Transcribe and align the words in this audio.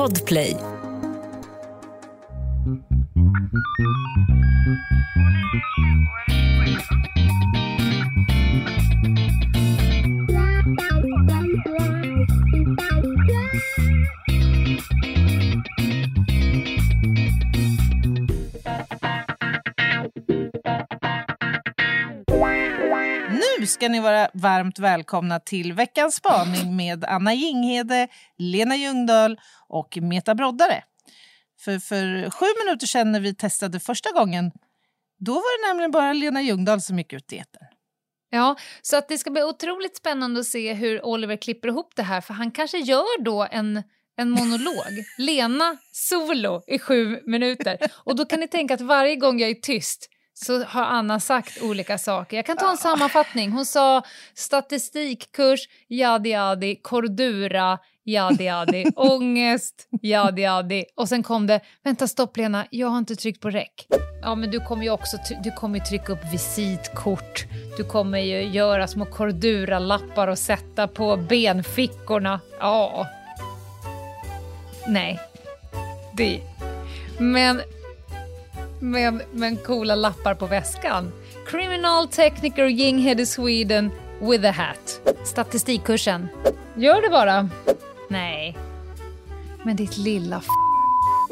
Podplay. 0.00 0.56
Ska 23.80 23.88
ni 23.88 24.00
vara 24.00 24.28
varmt 24.34 24.78
välkomna 24.78 25.40
till 25.40 25.72
veckans 25.72 26.14
spaning 26.14 26.76
med 26.76 27.04
Anna 27.04 27.34
Jinghede, 27.34 28.08
Lena 28.38 28.76
Ljungdahl 28.76 29.40
och 29.68 29.98
Meta 30.00 30.34
Broddare. 30.34 30.82
För, 31.60 31.78
för 31.78 32.30
sju 32.30 32.46
minuter 32.64 32.86
sedan 32.86 33.12
när 33.12 33.20
vi 33.20 33.34
testade 33.34 33.80
första 33.80 34.12
gången, 34.12 34.52
då 35.18 35.34
var 35.34 35.62
det 35.62 35.68
nämligen 35.68 35.90
bara 35.90 36.12
Lena 36.12 36.42
Ljungdahl 36.42 36.80
som 36.80 36.98
gick 36.98 37.12
ut 37.12 37.32
i 37.32 37.38
etern. 37.38 37.66
Ja, 38.30 38.56
så 38.82 38.96
att 38.96 39.08
det 39.08 39.18
ska 39.18 39.30
bli 39.30 39.42
otroligt 39.42 39.96
spännande 39.96 40.40
att 40.40 40.46
se 40.46 40.72
hur 40.72 41.04
Oliver 41.04 41.36
klipper 41.36 41.68
ihop 41.68 41.92
det 41.96 42.02
här 42.02 42.20
för 42.20 42.34
han 42.34 42.50
kanske 42.50 42.78
gör 42.78 43.22
då 43.22 43.48
en, 43.50 43.82
en 44.16 44.30
monolog, 44.30 45.04
Lena 45.18 45.76
solo 45.92 46.62
i 46.66 46.78
sju 46.78 47.20
minuter. 47.26 47.78
Och 47.92 48.16
då 48.16 48.24
kan 48.24 48.40
ni 48.40 48.48
tänka 48.48 48.74
att 48.74 48.80
varje 48.80 49.16
gång 49.16 49.40
jag 49.40 49.50
är 49.50 49.54
tyst 49.54 50.09
så 50.44 50.64
har 50.64 50.82
Anna 50.82 51.20
sagt 51.20 51.62
olika 51.62 51.98
saker. 51.98 52.36
Jag 52.36 52.46
kan 52.46 52.56
ta 52.56 52.70
en 52.70 52.76
sammanfattning. 52.76 53.52
Hon 53.52 53.66
sa 53.66 54.02
statistikkurs, 54.34 55.68
jadi 55.88 56.30
jadi, 56.30 56.76
kordura, 56.82 57.78
jadi 58.04 58.44
jadi, 58.44 58.84
ångest, 58.96 59.88
jadi 60.02 60.42
jadi. 60.42 60.84
Och 60.96 61.08
sen 61.08 61.22
kom 61.22 61.46
det, 61.46 61.60
vänta 61.84 62.08
stopp 62.08 62.36
Lena, 62.36 62.66
jag 62.70 62.88
har 62.88 62.98
inte 62.98 63.16
tryckt 63.16 63.40
på 63.40 63.50
räck. 63.50 63.86
Ja 64.22 64.34
men 64.34 64.50
du 64.50 64.60
kommer 64.60 64.82
ju 64.82 64.90
också 64.90 65.16
du 65.44 65.50
kommer 65.50 65.78
ju 65.78 65.84
trycka 65.84 66.12
upp 66.12 66.32
visitkort, 66.32 67.44
du 67.76 67.84
kommer 67.84 68.18
ju 68.18 68.42
göra 68.42 68.86
små 68.86 69.04
kordura-lappar 69.04 70.28
och 70.28 70.38
sätta 70.38 70.88
på 70.88 71.16
benfickorna. 71.16 72.40
Ja. 72.58 73.06
Nej. 74.86 75.20
Det... 76.16 76.40
Men 77.18 77.62
men, 78.80 79.22
men 79.32 79.56
coola 79.56 79.94
lappar 79.94 80.34
på 80.34 80.46
väskan. 80.46 81.12
Criminal 81.46 82.08
Techniker 82.08 82.66
Ginghede 82.66 83.26
Sweden 83.26 83.90
with 84.20 84.46
a 84.46 84.50
hat. 84.50 85.00
Statistikkursen. 85.24 86.28
Gör 86.76 87.02
det 87.02 87.08
bara. 87.08 87.48
Nej. 88.08 88.56
Men 89.64 89.76
ditt 89.76 89.96
lilla 89.96 90.36
f... 90.36 90.44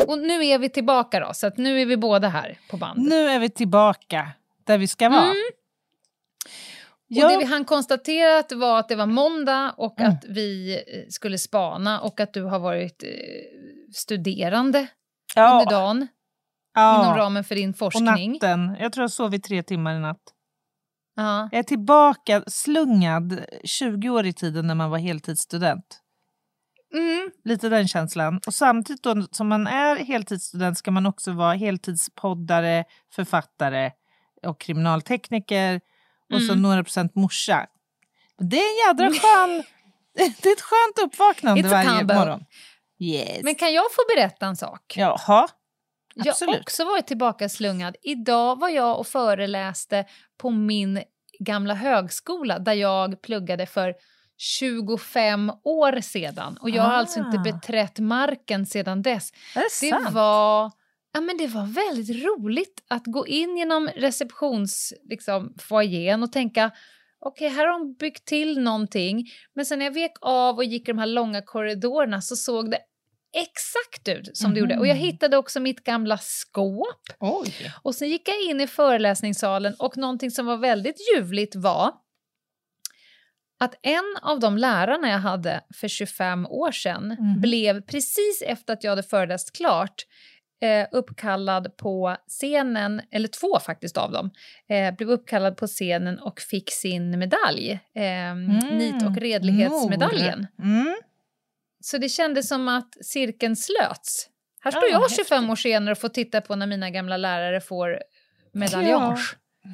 Och 0.09 0.19
nu 0.19 0.45
är 0.47 0.59
vi 0.59 0.69
tillbaka 0.69 1.21
då, 1.21 1.35
så 1.35 1.47
att 1.47 1.57
nu 1.57 1.81
är 1.81 1.87
vi 1.87 1.97
båda 1.97 2.29
här 2.29 2.59
på 2.71 2.77
band. 2.77 3.09
Nu 3.09 3.29
är 3.29 3.39
vi 3.39 3.51
tillbaka 3.51 4.29
där 4.65 4.79
vi 4.79 4.89
ska 4.89 5.09
vara. 5.09 5.23
Mm. 5.23 5.37
Och 7.25 7.31
det 7.31 7.39
vi 7.39 7.45
hann 7.45 7.65
konstatera 7.65 8.45
var 8.57 8.79
att 8.79 8.89
det 8.89 8.97
var 8.97 9.07
måndag 9.07 9.75
och 9.77 10.01
Mm. 10.01 10.12
att 10.12 10.25
vi 10.29 10.75
eh, 10.75 11.09
skulle 11.09 11.39
spana 11.39 12.01
och 12.01 12.21
att 12.21 12.33
du 12.33 12.43
har 12.43 12.59
varit 12.59 13.03
eh, 13.03 13.09
studerande 13.95 14.87
under 15.37 15.71
dagen 15.71 16.09
ja. 16.81 17.03
inom 17.05 17.17
ramen 17.17 17.45
för 17.45 17.55
din 17.55 17.71
och 17.71 17.79
forskning. 17.79 18.33
natten. 18.33 18.77
Jag 18.81 18.93
tror 18.93 19.03
jag 19.03 19.11
sov 19.11 19.34
i 19.34 19.41
tre 19.41 19.62
timmar 19.62 19.95
i 19.95 19.98
natt. 19.98 20.23
Ja. 21.17 21.48
Jag 21.53 21.59
är 21.59 21.62
tillbaka 21.62 22.43
slungad 22.47 23.45
20 23.65 24.09
år 24.11 24.27
i 24.27 24.33
tiden 24.33 24.67
när 24.67 24.75
man 24.75 24.91
var 24.91 24.99
heltidsstudent. 24.99 26.01
Mm. 26.95 27.31
Lite 27.45 27.69
den 27.69 27.89
känslan. 27.89 28.41
Och 28.47 28.55
samtidigt 28.55 29.03
då 29.03 29.27
som 29.31 29.49
man 29.49 29.67
är 29.67 29.97
heltidsstudent 29.97 30.79
ska 30.79 30.91
man 30.91 31.06
också 31.06 31.33
vara 31.33 31.55
heltidspoddare, 31.55 32.84
författare 33.15 33.91
och 34.47 34.61
kriminaltekniker 34.61 35.81
och 36.34 36.43
så 36.43 36.53
Mm. 36.53 36.62
några 36.62 36.84
procent 36.84 37.15
morsa. 37.15 37.66
Det 38.39 38.56
är 38.56 38.91
en 38.91 38.97
jädra 38.97 39.21
skön... 39.21 39.62
det 40.15 40.49
är 40.49 40.53
ett 40.53 40.60
skönt 40.60 41.06
uppvaknande 41.06 41.69
varje 41.69 41.99
combo. 41.99 42.15
morgon. 42.15 42.45
Yes. 43.00 43.41
Men 43.43 43.55
kan 43.55 43.72
jag 43.72 43.84
få 43.84 44.03
berätta 44.16 44.47
en 44.47 44.56
sak? 44.56 44.95
Jaha, 44.97 45.49
Jag 46.25 46.34
har 46.47 46.61
också 46.61 46.84
varit 46.84 47.06
tillbaka 47.06 47.49
slungad. 47.49 47.97
Idag 48.03 48.59
var 48.61 48.69
jag 48.69 48.99
och 48.99 49.06
föreläste 49.06 50.05
på 50.39 50.51
min 50.51 51.03
gamla 51.39 51.75
högskola 51.75 52.59
där 52.59 52.73
jag 52.73 53.23
pluggade 53.23 53.67
för 53.67 53.95
25 54.37 55.53
år 55.65 56.01
sedan. 56.01 56.59
Och 56.61 56.71
jag 56.71 56.83
har 56.83 56.93
alltså 56.93 57.19
inte 57.19 57.39
Ah. 57.39 57.43
beträtt 57.43 57.99
marken 57.99 58.67
sedan 58.67 59.03
dess. 59.03 59.33
det 59.55 59.91
Det 60.05 60.11
var, 60.11 60.73
ja, 61.12 61.21
men 61.21 61.37
det 61.39 61.47
var 61.47 61.67
väldigt 61.67 62.25
roligt 62.25 62.84
att 62.89 63.07
gå 63.07 63.27
in 63.27 63.57
genom 63.57 63.89
receptions 63.97 64.93
liksom, 65.11 65.55
foajén 65.59 66.23
och 66.23 66.33
tänka 66.33 66.71
okej, 67.21 67.49
här 67.49 67.67
har 67.67 67.73
de 67.78 67.95
byggt 67.95 68.25
till 68.25 68.61
någonting. 68.61 69.25
Men 69.55 69.67
sen 69.67 69.78
när 69.78 69.87
jag 69.87 69.93
vek 69.93 70.12
av 70.21 70.57
och 70.57 70.65
gick 70.65 70.89
i 70.89 70.93
de 70.93 70.99
här 70.99 71.07
långa 71.07 71.43
korridorerna 71.43 72.21
så 72.21 72.37
såg 72.37 72.71
det 72.71 72.78
exakt 73.43 74.09
ut 74.09 74.37
som 74.37 74.54
det 74.54 74.60
gjorde. 74.60 74.78
Och 74.78 74.87
jag 74.87 74.97
Mhm. 74.97 75.04
hittade 75.06 75.37
också 75.37 75.60
mitt 75.60 75.84
gamla 75.84 76.19
skåp. 76.19 77.03
Oj. 77.21 77.72
Och 77.82 77.94
sen 77.94 78.09
gick 78.09 78.28
jag 78.28 78.43
in 78.43 78.60
i 78.60 78.66
föreläsningssalen 78.66 79.75
och 79.78 79.97
någonting 79.97 80.31
som 80.31 80.47
var 80.47 80.56
väldigt 80.56 80.97
ljuvligt 81.15 81.56
var 81.56 81.93
att 83.60 83.75
en 83.82 84.16
av 84.22 84.41
de 84.41 84.59
lärarna 84.59 85.09
jag 85.09 85.19
hade 85.19 85.60
för 85.75 85.88
25 85.88 86.47
år 86.47 86.72
sedan 86.72 87.16
Mhm. 87.21 87.41
blev 87.41 87.81
precis 87.81 88.43
efter 88.47 88.72
att 88.72 88.84
jag 88.84 88.91
hade 88.93 89.03
föreläst 89.03 89.56
klart 89.56 89.94
eh, 90.60 90.87
uppkallad 90.93 91.77
på 91.77 92.16
scenen, 92.28 93.00
eller 93.10 93.28
två 93.28 93.59
faktiskt 93.60 93.97
av 93.97 94.12
dem, 94.12 94.31
eh, 94.71 94.94
blev 94.97 95.10
uppkallad 95.10 95.56
på 95.56 95.66
scenen 95.66 96.19
och 96.19 96.41
fick 96.41 96.71
sin 96.71 97.19
medalj, 97.19 97.71
eh, 97.94 98.34
nit 98.72 99.03
och 99.06 99.16
redlighetsmedaljen. 99.16 100.47
Mor. 100.56 100.65
Mm. 100.81 100.97
Så 101.81 101.99
det 101.99 102.09
kändes 102.09 102.49
som 102.49 102.69
att 102.69 102.89
cirkeln 103.06 103.56
slöts. 103.56 104.28
Här 104.61 104.71
står 104.71 104.83
Ja, 104.84 104.89
jag 104.93 105.00
häftigt. 105.00 105.16
25 105.28 105.50
år 105.50 105.56
senare 105.56 105.93
och 105.93 105.99
får 105.99 106.09
titta 106.09 106.41
på 106.41 106.56
när 106.56 106.66
mina 106.66 106.91
gamla 106.91 107.16
lärare 107.16 107.61
får 107.61 107.99
medaljonge. 108.53 109.16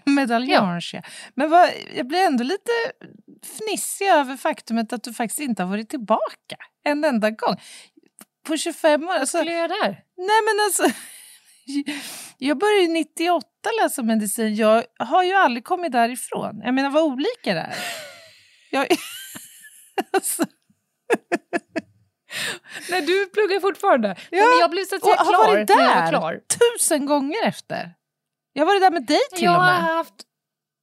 Medaljonge. 0.07 0.81
Ja. 0.93 1.03
Men 1.35 1.51
vad, 1.51 1.71
jag 1.97 2.07
blir 2.07 2.19
ändå 2.19 2.45
lite 2.45 2.71
fnissig 3.43 4.07
över 4.09 4.37
faktumet 4.37 4.93
att 4.93 5.05
du 5.05 5.13
faktiskt 5.15 5.41
inte 5.41 5.63
har 5.63 5.71
varit 5.71 5.89
tillbaka 5.89 6.57
en 6.85 7.05
enda 7.05 7.31
gång. 7.31 7.57
På 8.47 8.57
25 8.57 9.03
år. 9.03 9.07
Vad 9.07 9.17
Alltså, 9.17 9.39
skulle 9.39 9.53
jag 9.53 9.61
göra 9.61 9.83
där? 9.85 10.05
nej 10.17 10.41
men 10.45 10.65
alltså, 10.67 11.01
jag 12.39 12.59
började 12.59 12.83
ju 12.83 12.89
98 12.89 13.47
läsa 13.83 14.03
medicin. 14.03 14.55
Jag 14.55 14.85
har 14.99 15.23
ju 15.25 15.33
aldrig 15.35 15.65
kommit 15.65 15.93
därifrån. 15.93 16.61
Jag 16.65 16.75
menar 16.75 16.91
vad 16.91 17.03
olika 17.03 17.55
det 17.55 17.61
är. 17.61 17.75
Jag, 18.71 18.87
alltså, 20.13 20.45
Nej, 22.91 23.03
du 23.03 23.27
pluggar 23.27 23.61
fortfarande. 23.61 24.09
Ja, 24.09 24.15
Nej, 24.31 24.49
men 24.49 24.59
jag 24.59 24.71
blev 24.71 24.85
så 24.85 24.97
att 24.97 25.03
säga 25.05 25.13
och 25.15 25.19
har 25.27 25.33
klar 25.33 25.47
varit 25.55 25.69
när 25.69 25.77
jag 25.83 25.95
var 25.95 26.03
där. 26.03 26.09
klar. 26.11 26.41
tusen 26.77 27.07
gånger 27.07 27.45
efter. 27.45 27.95
Jag 28.53 28.63
har 28.63 28.67
varit 28.67 28.83
där 28.83 28.91
med 28.91 29.07
dig 29.07 29.21
till 29.35 29.45
Jag 29.45 29.57
och 29.57 29.63
har, 29.65 29.73
med. 29.73 29.83
haft, 29.83 30.15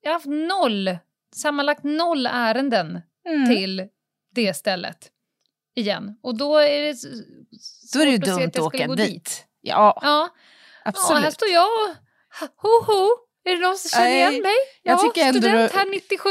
jag 0.01 0.09
har 0.09 0.13
haft 0.13 0.25
noll, 0.25 0.97
sammanlagt 1.35 1.83
noll 1.83 2.25
ärenden 2.27 3.01
Mm. 3.29 3.49
till 3.49 3.87
det 4.35 4.53
stället 4.53 5.09
igen. 5.75 6.17
Och 6.23 6.37
då 6.37 6.57
är 6.57 6.81
det 6.81 6.95
Då 7.93 7.99
är 8.01 8.05
det 8.05 8.11
ju 8.11 8.17
dumt 8.17 8.41
att 8.41 8.47
att 8.47 8.55
jag 8.55 8.65
åka 8.65 8.85
gå 8.87 8.95
dit. 8.95 9.45
Ja, 9.61 9.99
Ja, 10.01 10.07
ja, 10.07 10.29
absolut. 10.85 11.23
här 11.23 11.31
står 11.31 11.47
jag 11.49 11.65
och 11.65 11.95
ho 12.55 12.83
ho. 12.93 13.07
Är 13.43 13.55
det 13.55 13.59
någon 13.67 13.77
som 13.77 13.89
känner 13.89 14.07
igen 14.09 14.41
mig? 14.41 14.51
jag 14.83 14.93
Ja, 14.93 14.97
tycker 14.97 15.21
ändå 15.27 15.39
student 15.41 15.71
du- 15.71 15.77
här 15.77 15.85
97. 15.85 16.29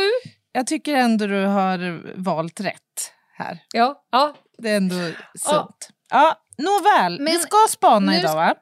Jag 0.52 0.66
tycker 0.66 0.94
ändå 0.94 1.26
du 1.26 1.44
har 1.44 2.02
valt 2.22 2.60
rätt 2.60 3.12
här. 3.36 3.58
Ja, 3.72 4.06
ja. 4.10 4.34
Det 4.62 4.70
är 4.70 4.76
ändå 4.76 4.94
sunt. 5.38 5.88
Ja, 6.10 6.36
nåväl. 6.58 7.18
vi 7.18 7.24
Men 7.24 7.38
ska 7.38 7.56
spana 7.70 8.12
nu 8.12 8.18
idag 8.18 8.34
va? 8.34 8.54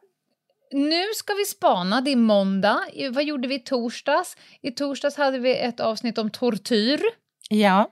Nu 0.72 1.04
ska 1.14 1.34
vi 1.34 1.44
spana, 1.44 2.00
det 2.00 2.10
är 2.12 2.16
måndag. 2.16 2.80
I- 2.92 3.08
Vad 3.08 3.24
gjorde 3.24 3.48
vi 3.48 3.54
i 3.54 3.58
torsdags? 3.58 4.36
I 4.62 4.70
torsdags 4.70 5.16
hade 5.16 5.38
vi 5.38 5.56
ett 5.58 5.80
avsnitt 5.80 6.18
om 6.18 6.30
tortyr. 6.30 7.00
Ja. 7.50 7.90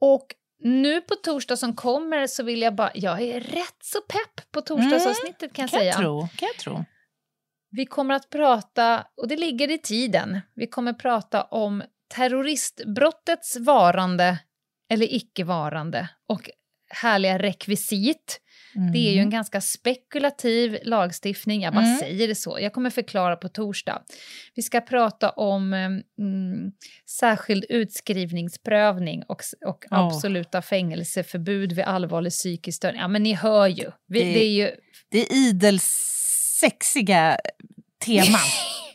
Och 0.00 0.26
nu 0.58 1.00
på 1.00 1.14
torsdag 1.14 1.56
som 1.56 1.76
kommer 1.76 2.26
så 2.26 2.42
vill 2.42 2.62
jag 2.62 2.74
bara... 2.74 2.90
Jag 2.94 3.20
är 3.22 3.40
rätt 3.40 3.76
så 3.82 4.00
pepp 4.00 4.52
på 4.52 4.60
torsdagsavsnittet 4.60 5.52
kan 5.52 5.62
jag 5.62 5.70
Kan 5.70 5.78
säga. 5.80 5.90
jag 5.92 5.96
tro. 6.00 6.20
Kan 6.36 6.46
jag 6.48 6.56
tro. 6.56 6.84
Vi 7.70 7.86
kommer 7.86 8.14
att 8.14 8.30
prata, 8.30 9.06
och 9.16 9.28
det 9.28 9.36
ligger 9.36 9.70
i 9.70 9.78
tiden, 9.78 10.40
vi 10.54 10.66
kommer 10.66 10.92
prata 10.92 11.42
om 11.42 11.82
terroristbrottets 12.14 13.56
varande 13.56 14.38
eller 14.90 15.14
icke-varande 15.14 16.08
och 16.28 16.50
härliga 16.88 17.38
rekvisit. 17.38 18.40
Det 18.92 18.98
är 19.08 19.12
ju 19.12 19.20
en 19.20 19.30
ganska 19.30 19.60
spekulativ 19.60 20.78
lagstiftning, 20.82 21.62
jag 21.62 21.74
bara 21.74 21.84
Mm. 21.84 21.98
säger 21.98 22.28
det 22.28 22.34
så. 22.34 22.58
Jag 22.60 22.72
kommer 22.72 22.90
förklara 22.90 23.36
på 23.36 23.48
torsdag. 23.48 24.02
Vi 24.54 24.62
ska 24.62 24.80
prata 24.80 25.30
om 25.30 25.72
eh, 25.72 25.80
mm, 26.24 26.72
särskild 27.10 27.64
utskrivningsprövning 27.68 29.22
och, 29.28 29.42
och 29.66 29.84
Åh. 29.90 29.98
absoluta 30.06 30.62
fängelseförbud 30.62 31.72
vid 31.72 31.84
allvarlig 31.84 32.32
psykisk 32.32 32.76
störning. 32.76 33.00
Ja, 33.00 33.08
men 33.08 33.22
ni 33.22 33.32
hör 33.34 33.66
ju. 33.66 33.90
Vi, 34.08 34.20
Det- 34.24 34.32
det 34.32 34.44
är 34.44 34.50
ju 34.50 34.70
Det 35.08 35.18
är 35.20 35.32
idel 35.48 35.80
sexiga 36.60 37.38
teman 38.04 38.40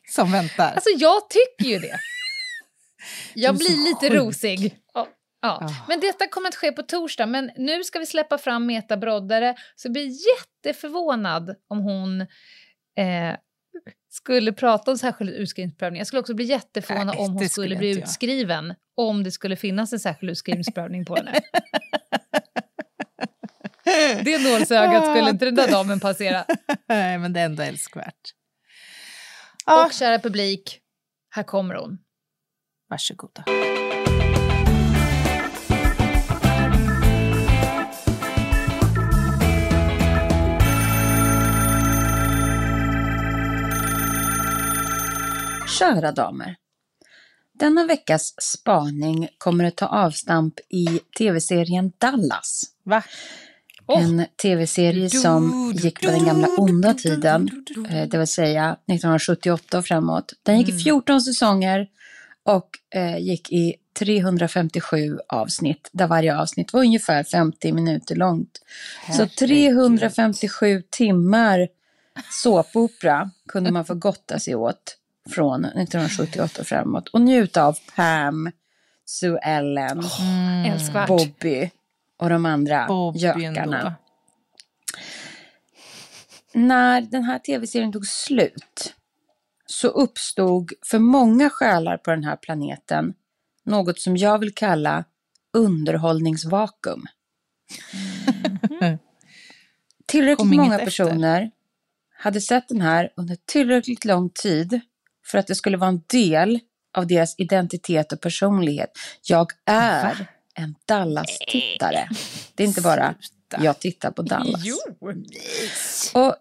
som 0.09 0.31
väntar. 0.31 0.71
Alltså 0.75 0.89
jag 0.97 1.21
tycker 1.29 1.71
ju 1.71 1.79
det. 1.79 1.99
Jag 3.33 3.55
blir 3.57 3.89
lite 3.89 4.09
sjuk. 4.15 4.19
rosig. 4.25 4.75
Ja. 4.93 5.07
Ja. 5.41 5.59
Ah. 5.61 5.85
Men 5.87 5.99
detta 5.99 6.27
kommer 6.27 6.47
att 6.47 6.55
ske 6.55 6.71
på 6.71 6.83
torsdag. 6.83 7.25
Men 7.25 7.51
nu 7.57 7.83
ska 7.83 7.99
vi 7.99 8.05
släppa 8.05 8.37
fram 8.37 8.65
Meta 8.65 8.97
Broddare. 8.97 9.55
Så 9.75 9.87
jag 9.87 9.93
blir 9.93 10.09
jätteförvånad 10.27 11.55
om 11.67 11.79
hon 11.79 12.21
eh, 12.97 13.35
skulle 14.09 14.53
prata 14.53 14.91
om 14.91 14.97
särskild 14.97 15.29
utskrivningsprövning. 15.29 15.99
Jag 15.99 16.07
skulle 16.07 16.19
också 16.19 16.33
bli 16.33 16.45
jätteförvånad 16.45 17.15
om 17.17 17.25
hon 17.25 17.35
skulle 17.35 17.49
skulle 17.49 17.75
bli 17.75 17.89
inte 17.89 17.99
jag. 17.99 18.07
utskriven. 18.07 18.73
Om 18.95 19.23
det 19.23 19.31
skulle 19.31 19.55
finnas 19.55 19.93
en 19.93 19.99
särskild 19.99 20.31
utskrivningsprövning 20.31 21.05
på 21.05 21.15
henne. 21.15 21.39
Det 24.23 24.43
nålsögat 24.51 25.03
skulle 25.03 25.29
inte 25.29 25.45
den 25.45 25.55
där 25.55 25.71
damen 25.71 25.99
passera. 25.99 26.45
Nej, 26.87 27.17
men 27.17 27.33
det 27.33 27.39
är 27.39 27.45
ändå 27.45 27.63
älskvärt. 27.63 28.33
Och 29.65 29.93
kära 29.93 30.19
publik, 30.19 30.79
här 31.29 31.43
kommer 31.43 31.75
hon. 31.75 31.97
varsågoda. 32.89 33.43
Kära 45.81 46.11
damer. 46.11 46.55
Denna 47.53 47.85
veckas 47.85 48.33
spaning 48.41 49.29
kommer 49.37 49.63
att 49.63 49.75
ta 49.75 49.85
avstamp 49.85 50.59
i 50.69 50.99
tv-serien 51.17 51.91
Dallas. 51.97 52.63
Va? 52.83 53.03
Åh. 53.85 54.03
En 54.03 54.25
tv-serie 54.41 55.09
som 55.09 55.73
gick 55.75 56.01
på 56.01 56.11
den 56.11 56.25
gamla 56.25 56.47
onda 56.47 56.93
tiden, 56.93 57.49
eh, 57.89 58.07
det 58.09 58.17
vill 58.17 58.27
säga 58.27 58.71
1978 58.71 59.77
och 59.77 59.85
framåt. 59.85 60.33
Den 60.43 60.59
gick 60.59 60.69
i 60.69 60.79
14 60.79 61.21
säsonger 61.21 61.87
och 62.43 62.69
eh, 62.95 63.17
gick 63.17 63.51
i 63.51 63.75
357 63.99 65.17
avsnitt, 65.27 65.89
där 65.91 66.07
varje 66.07 66.37
avsnitt 66.37 66.73
var 66.73 66.81
ungefär 66.81 67.23
50 67.23 67.71
minuter 67.71 68.15
långt. 68.15 68.61
Så 69.17 69.27
357 69.27 70.83
timmar 70.89 71.67
såpopera 72.43 73.31
kunde 73.47 73.71
man 73.71 73.85
få 73.85 73.93
gotta 73.93 74.39
sig 74.39 74.55
åt 74.55 74.97
från 75.29 75.65
1978 75.65 76.61
och 76.61 76.67
framåt 76.67 77.07
och 77.07 77.21
njuta 77.21 77.65
av 77.65 77.77
Pam, 77.95 78.51
Sue 79.05 79.37
Ellen, 79.37 80.03
Älskvärt. 80.67 81.07
Bobby 81.07 81.71
och 82.17 82.29
de 82.29 82.45
andra 82.45 82.87
Bobby 82.87 83.19
gökarna. 83.19 83.79
ändå. 83.79 83.93
När 86.53 87.01
den 87.01 87.23
här 87.23 87.39
tv-serien 87.39 87.91
tog 87.91 88.05
slut 88.05 88.95
så 89.65 89.87
uppstod 89.87 90.71
för 90.85 90.99
många 90.99 91.49
själar 91.49 91.97
på 91.97 92.11
den 92.11 92.23
här 92.23 92.35
planeten 92.35 93.13
något 93.63 93.99
som 93.99 94.17
jag 94.17 94.39
vill 94.39 94.53
kalla 94.53 95.03
underhållningsvakuum. 95.53 97.05
Tillräckligt 100.05 100.47
många 100.47 100.79
efter. 100.79 100.85
personer 100.85 101.51
hade 102.17 102.41
sett 102.41 102.67
den 102.67 102.81
här 102.81 103.13
under 103.15 103.37
tillräckligt 103.45 104.05
lång 104.05 104.29
tid 104.29 104.81
för 105.25 105.37
att 105.37 105.47
det 105.47 105.55
skulle 105.55 105.77
vara 105.77 105.89
en 105.89 106.01
del 106.07 106.59
av 106.97 107.07
deras 107.07 107.35
identitet 107.37 108.11
och 108.11 108.21
personlighet. 108.21 108.91
Jag 109.21 109.47
är 109.65 110.27
en 110.55 110.75
Dallas-tittare. 110.85 112.07
Det 112.55 112.63
är 112.63 112.67
inte 112.67 112.81
bara 112.81 113.15
jag 113.59 113.79
tittar 113.79 114.11
på 114.11 114.21
Dallas. 114.21 114.61
Jo. 114.63 114.77
Och 116.13 116.35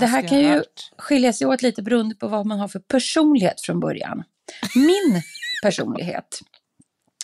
det 0.00 0.06
här 0.06 0.28
kan 0.28 0.38
ju 0.38 0.62
skilja 0.98 1.32
sig 1.32 1.46
åt 1.46 1.62
lite 1.62 1.82
beroende 1.82 2.14
på 2.14 2.28
vad 2.28 2.46
man 2.46 2.58
har 2.58 2.68
för 2.68 2.78
personlighet 2.78 3.60
från 3.60 3.80
början. 3.80 4.22
Min 4.74 5.22
personlighet, 5.62 6.40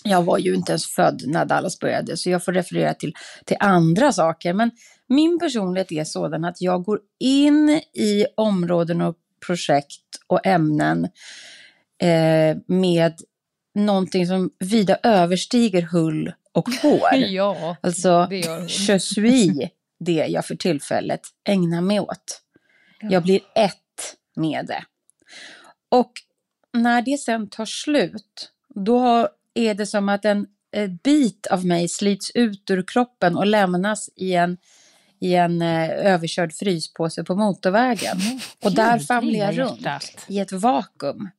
jag 0.05 0.23
var 0.23 0.39
ju 0.39 0.55
inte 0.55 0.73
ens 0.73 0.87
född 0.87 1.23
när 1.27 1.45
Dallas 1.45 1.79
började 1.79 2.17
så 2.17 2.31
jag 2.31 2.45
får 2.45 2.53
referera 2.53 2.95
till, 2.95 3.15
till 3.45 3.57
andra 3.61 4.13
saker. 4.13 4.53
Men 4.53 4.71
min 5.09 5.39
personlighet 5.39 5.93
är 5.93 6.05
sådan 6.05 6.45
att 6.45 6.61
jag 6.61 6.85
går 6.85 7.01
in 7.21 7.69
i 7.95 8.27
områden 8.37 9.01
och 9.01 9.17
projekt 9.47 10.03
och 10.27 10.47
ämnen 10.47 11.05
eh, 12.03 12.57
med 12.67 13.21
någonting 13.75 14.27
som 14.27 14.51
vida 14.59 14.99
överstiger 15.03 15.83
hull 15.83 16.33
och 16.53 16.69
hår. 16.83 17.15
Ja, 17.15 17.77
Alltså, 17.81 18.27
det 18.31 18.39
gör 18.39 18.59
hon. 18.59 18.67
je 18.69 18.99
suis 19.01 19.69
det 20.01 20.27
jag 20.27 20.47
för 20.47 20.55
tillfället 20.57 21.21
ägnar 21.49 21.81
mig 21.81 22.01
åt. 22.01 22.43
Jag 23.01 23.23
blir 23.23 23.41
ett 23.55 24.17
med 24.37 24.67
det. 24.67 24.85
Och 25.89 26.13
när 26.73 27.03
det 27.03 27.19
sen 27.19 27.49
tar 27.49 27.65
slut, 27.65 28.51
då 28.75 29.29
är 29.55 29.75
det 29.75 29.87
som 29.87 30.09
att 30.09 30.25
en 30.25 30.47
eh, 30.77 30.91
bit 30.91 31.47
av 31.47 31.67
mig 31.67 31.89
slits 31.89 32.31
ut 32.35 32.71
ur 32.71 32.85
kroppen 32.87 33.37
och 33.37 33.47
lämnas 33.47 34.11
i 34.17 34.35
en, 34.35 34.57
i 35.21 35.35
en 35.35 35.63
eh, 35.63 35.91
överkörd 35.91 36.53
fryspåse 36.53 37.25
på 37.25 37.35
motorvägen. 37.35 38.19
Och 38.65 38.75
där 38.75 38.99
famlar 38.99 39.39
jag 39.39 39.59
runt 39.59 40.27
i 40.29 40.39
ett 40.39 40.53
vakuum. 40.53 41.31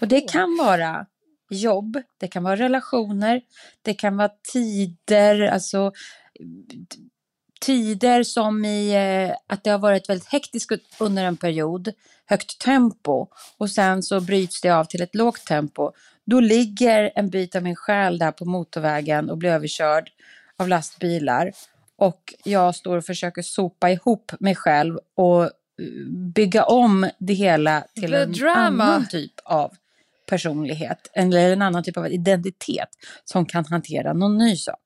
Och 0.00 0.08
det 0.08 0.20
kan 0.20 0.56
vara 0.56 1.06
jobb, 1.50 2.02
det 2.18 2.28
kan 2.28 2.42
vara 2.42 2.56
relationer, 2.56 3.40
det 3.82 3.94
kan 3.94 4.16
vara 4.16 4.30
tider, 4.52 5.40
alltså 5.42 5.92
tider 7.60 8.22
som 8.22 8.64
i 8.64 8.94
eh, 8.94 9.36
att 9.46 9.64
det 9.64 9.70
har 9.70 9.78
varit 9.78 10.08
väldigt 10.08 10.28
hektiskt 10.28 10.72
under 10.98 11.24
en 11.24 11.36
period, 11.36 11.92
högt 12.26 12.58
tempo 12.58 13.26
och 13.56 13.70
sen 13.70 14.02
så 14.02 14.20
bryts 14.20 14.60
det 14.60 14.70
av 14.70 14.84
till 14.84 15.02
ett 15.02 15.14
lågt 15.14 15.46
tempo. 15.46 15.92
Då 16.24 16.40
ligger 16.40 17.12
en 17.14 17.30
bit 17.30 17.56
av 17.56 17.62
min 17.62 17.76
själ 17.76 18.18
där 18.18 18.32
på 18.32 18.44
motorvägen 18.44 19.30
och 19.30 19.38
blir 19.38 19.50
överkörd 19.50 20.10
av 20.56 20.68
lastbilar 20.68 21.52
och 21.96 22.34
jag 22.44 22.74
står 22.74 22.96
och 22.96 23.04
försöker 23.04 23.42
sopa 23.42 23.90
ihop 23.90 24.32
mig 24.40 24.54
själv 24.54 24.98
och 25.14 25.44
eh, 25.44 25.50
bygga 26.34 26.64
om 26.64 27.10
det 27.18 27.34
hela 27.34 27.84
till 27.94 28.10
The 28.10 28.16
en 28.16 28.32
drama. 28.32 28.84
annan 28.84 29.08
typ 29.08 29.32
av 29.44 29.74
personlighet 30.26 31.10
eller 31.14 31.52
en 31.52 31.62
annan 31.62 31.82
typ 31.84 31.96
av 31.96 32.12
identitet 32.12 32.88
som 33.24 33.46
kan 33.46 33.64
hantera 33.64 34.12
någon 34.12 34.38
ny 34.38 34.56
sak. 34.56 34.82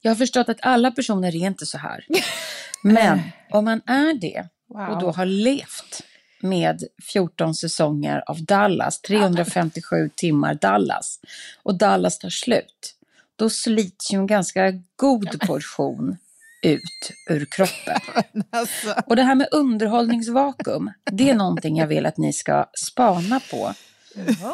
Jag 0.00 0.10
har 0.10 0.16
förstått 0.16 0.48
att 0.48 0.58
alla 0.62 0.90
personer 0.90 1.28
är 1.36 1.46
inte 1.46 1.66
så 1.66 1.78
här. 1.78 2.06
Men 2.82 3.20
om 3.50 3.64
man 3.64 3.80
är 3.86 4.14
det 4.20 4.48
och 4.92 5.00
då 5.00 5.10
har 5.10 5.26
levt 5.26 6.02
med 6.40 6.82
14 7.12 7.54
säsonger 7.54 8.22
av 8.26 8.44
Dallas, 8.44 9.00
357 9.00 10.10
timmar 10.14 10.54
Dallas 10.54 11.20
och 11.62 11.78
Dallas 11.78 12.18
tar 12.18 12.30
slut, 12.30 12.93
då 13.36 13.50
slits 13.50 14.12
ju 14.12 14.18
en 14.18 14.26
ganska 14.26 14.72
god 14.96 15.40
portion 15.40 16.16
ut 16.62 17.12
ur 17.30 17.46
kroppen. 17.50 18.00
Alltså, 18.50 18.94
Och 19.06 19.16
det 19.16 19.22
här 19.22 19.34
med 19.34 19.48
underhållningsvakuum, 19.50 20.90
det 21.12 21.30
är 21.30 21.34
någonting 21.34 21.76
jag 21.76 21.86
vill 21.86 22.06
att 22.06 22.16
ni 22.16 22.32
ska 22.32 22.66
spana 22.86 23.40
på. 23.50 23.74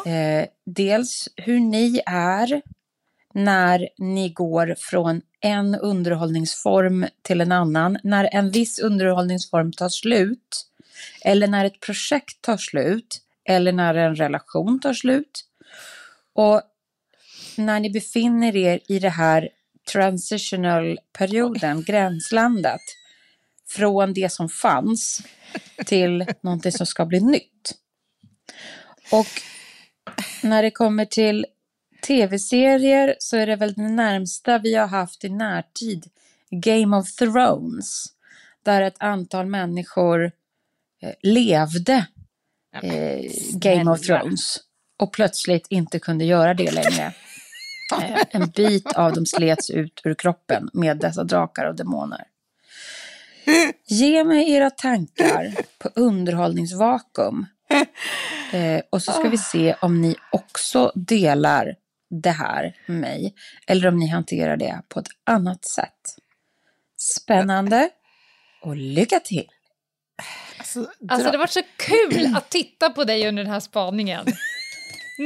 Eh, 0.09 0.45
dels 0.65 1.29
hur 1.35 1.59
ni 1.59 2.01
är 2.05 2.61
när 3.33 3.89
ni 3.97 4.29
går 4.29 4.75
från 4.77 5.21
en 5.39 5.75
underhållningsform 5.75 7.05
till 7.21 7.41
en 7.41 7.51
annan, 7.51 7.97
när 8.03 8.29
en 8.31 8.51
viss 8.51 8.79
underhållningsform 8.79 9.71
tar 9.71 9.89
slut, 9.89 10.67
eller 11.21 11.47
när 11.47 11.65
ett 11.65 11.79
projekt 11.79 12.41
tar 12.41 12.57
slut, 12.57 13.21
eller 13.45 13.71
när 13.71 13.95
en 13.95 14.15
relation 14.15 14.79
tar 14.79 14.93
slut. 14.93 15.45
Och 16.33 16.61
när 17.57 17.79
ni 17.79 17.89
befinner 17.89 18.55
er 18.55 18.79
i 18.87 18.99
det 18.99 19.09
här 19.09 19.49
transitional 19.91 20.99
perioden, 21.17 21.83
gränslandet, 21.83 22.81
från 23.67 24.13
det 24.13 24.31
som 24.31 24.49
fanns 24.49 25.21
till 25.85 26.25
någonting 26.41 26.71
som 26.71 26.85
ska 26.85 27.05
bli 27.05 27.19
nytt. 27.19 27.75
Och 29.11 29.27
när 30.43 30.63
det 30.63 30.71
kommer 30.71 31.05
till 31.05 31.45
tv-serier 32.07 33.15
så 33.19 33.37
är 33.37 33.47
det 33.47 33.55
väl 33.55 33.73
det 33.73 33.89
närmsta 33.89 34.57
vi 34.57 34.75
har 34.75 34.87
haft 34.87 35.23
i 35.23 35.29
närtid 35.29 36.09
Game 36.49 36.97
of 36.97 37.15
Thrones. 37.15 38.05
Där 38.63 38.81
ett 38.81 38.95
antal 38.99 39.45
människor 39.45 40.31
eh, 41.01 41.13
levde 41.21 42.05
eh, 42.83 43.31
Game 43.53 43.91
of. 43.91 44.01
Thrones 44.01 44.59
och 44.97 45.13
plötsligt 45.13 45.67
inte 45.69 45.99
kunde 45.99 46.25
göra 46.25 46.53
det 46.53 46.71
längre. 46.71 47.13
Eh, 47.91 48.21
en 48.29 48.49
bit 48.49 48.93
av 48.93 49.13
dem 49.13 49.25
slets 49.25 49.69
ut 49.69 50.01
ur 50.03 50.13
kroppen 50.13 50.69
med 50.73 50.97
dessa 50.97 51.23
drakar 51.23 51.65
och 51.65 51.75
demoner. 51.75 52.23
Ge 53.87 54.23
mig 54.23 54.51
era 54.51 54.69
tankar 54.69 55.55
på 55.77 55.89
underhållningsvakuum. 55.95 57.45
Eh, 58.53 58.81
och 58.89 59.01
så 59.01 59.11
ska 59.11 59.29
vi 59.29 59.37
se 59.37 59.75
om 59.81 60.01
ni 60.01 60.15
också 60.31 60.91
delar 60.95 61.75
det 62.09 62.29
här 62.29 62.75
med 62.85 62.99
mig. 62.99 63.35
Eller 63.67 63.87
om 63.87 63.97
ni 63.97 64.07
hanterar 64.07 64.57
det 64.57 64.81
på 64.87 64.99
ett 64.99 65.07
annat 65.23 65.65
sätt. 65.65 66.01
Spännande 66.97 67.89
och 68.61 68.75
lycka 68.75 69.19
till! 69.19 69.47
Alltså, 70.57 70.79
alltså 71.09 71.31
det 71.31 71.37
har 71.37 71.37
varit 71.37 71.51
så 71.51 71.61
kul 71.77 72.35
att 72.35 72.49
titta 72.49 72.89
på 72.89 73.03
dig 73.03 73.27
under 73.27 73.43
den 73.43 73.51
här 73.51 73.59
spaningen. 73.59 74.25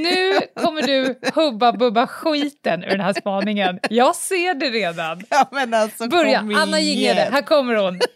Nu 0.03 0.39
kommer 0.63 0.81
du 0.81 1.19
hubba 1.35 1.73
bubba 1.73 2.07
skiten 2.07 2.83
ur 2.83 2.89
den 2.89 2.99
här 2.99 3.13
spaningen. 3.13 3.79
Jag 3.89 4.15
ser 4.15 4.53
det 4.53 4.69
redan. 4.69 5.23
Ja, 5.29 5.49
men 5.51 5.73
alltså, 5.73 6.07
Börja, 6.07 6.39
Anna 6.39 6.79
Jinghede, 6.79 7.29
här 7.31 7.41
kommer 7.41 7.75
hon. 7.75 7.99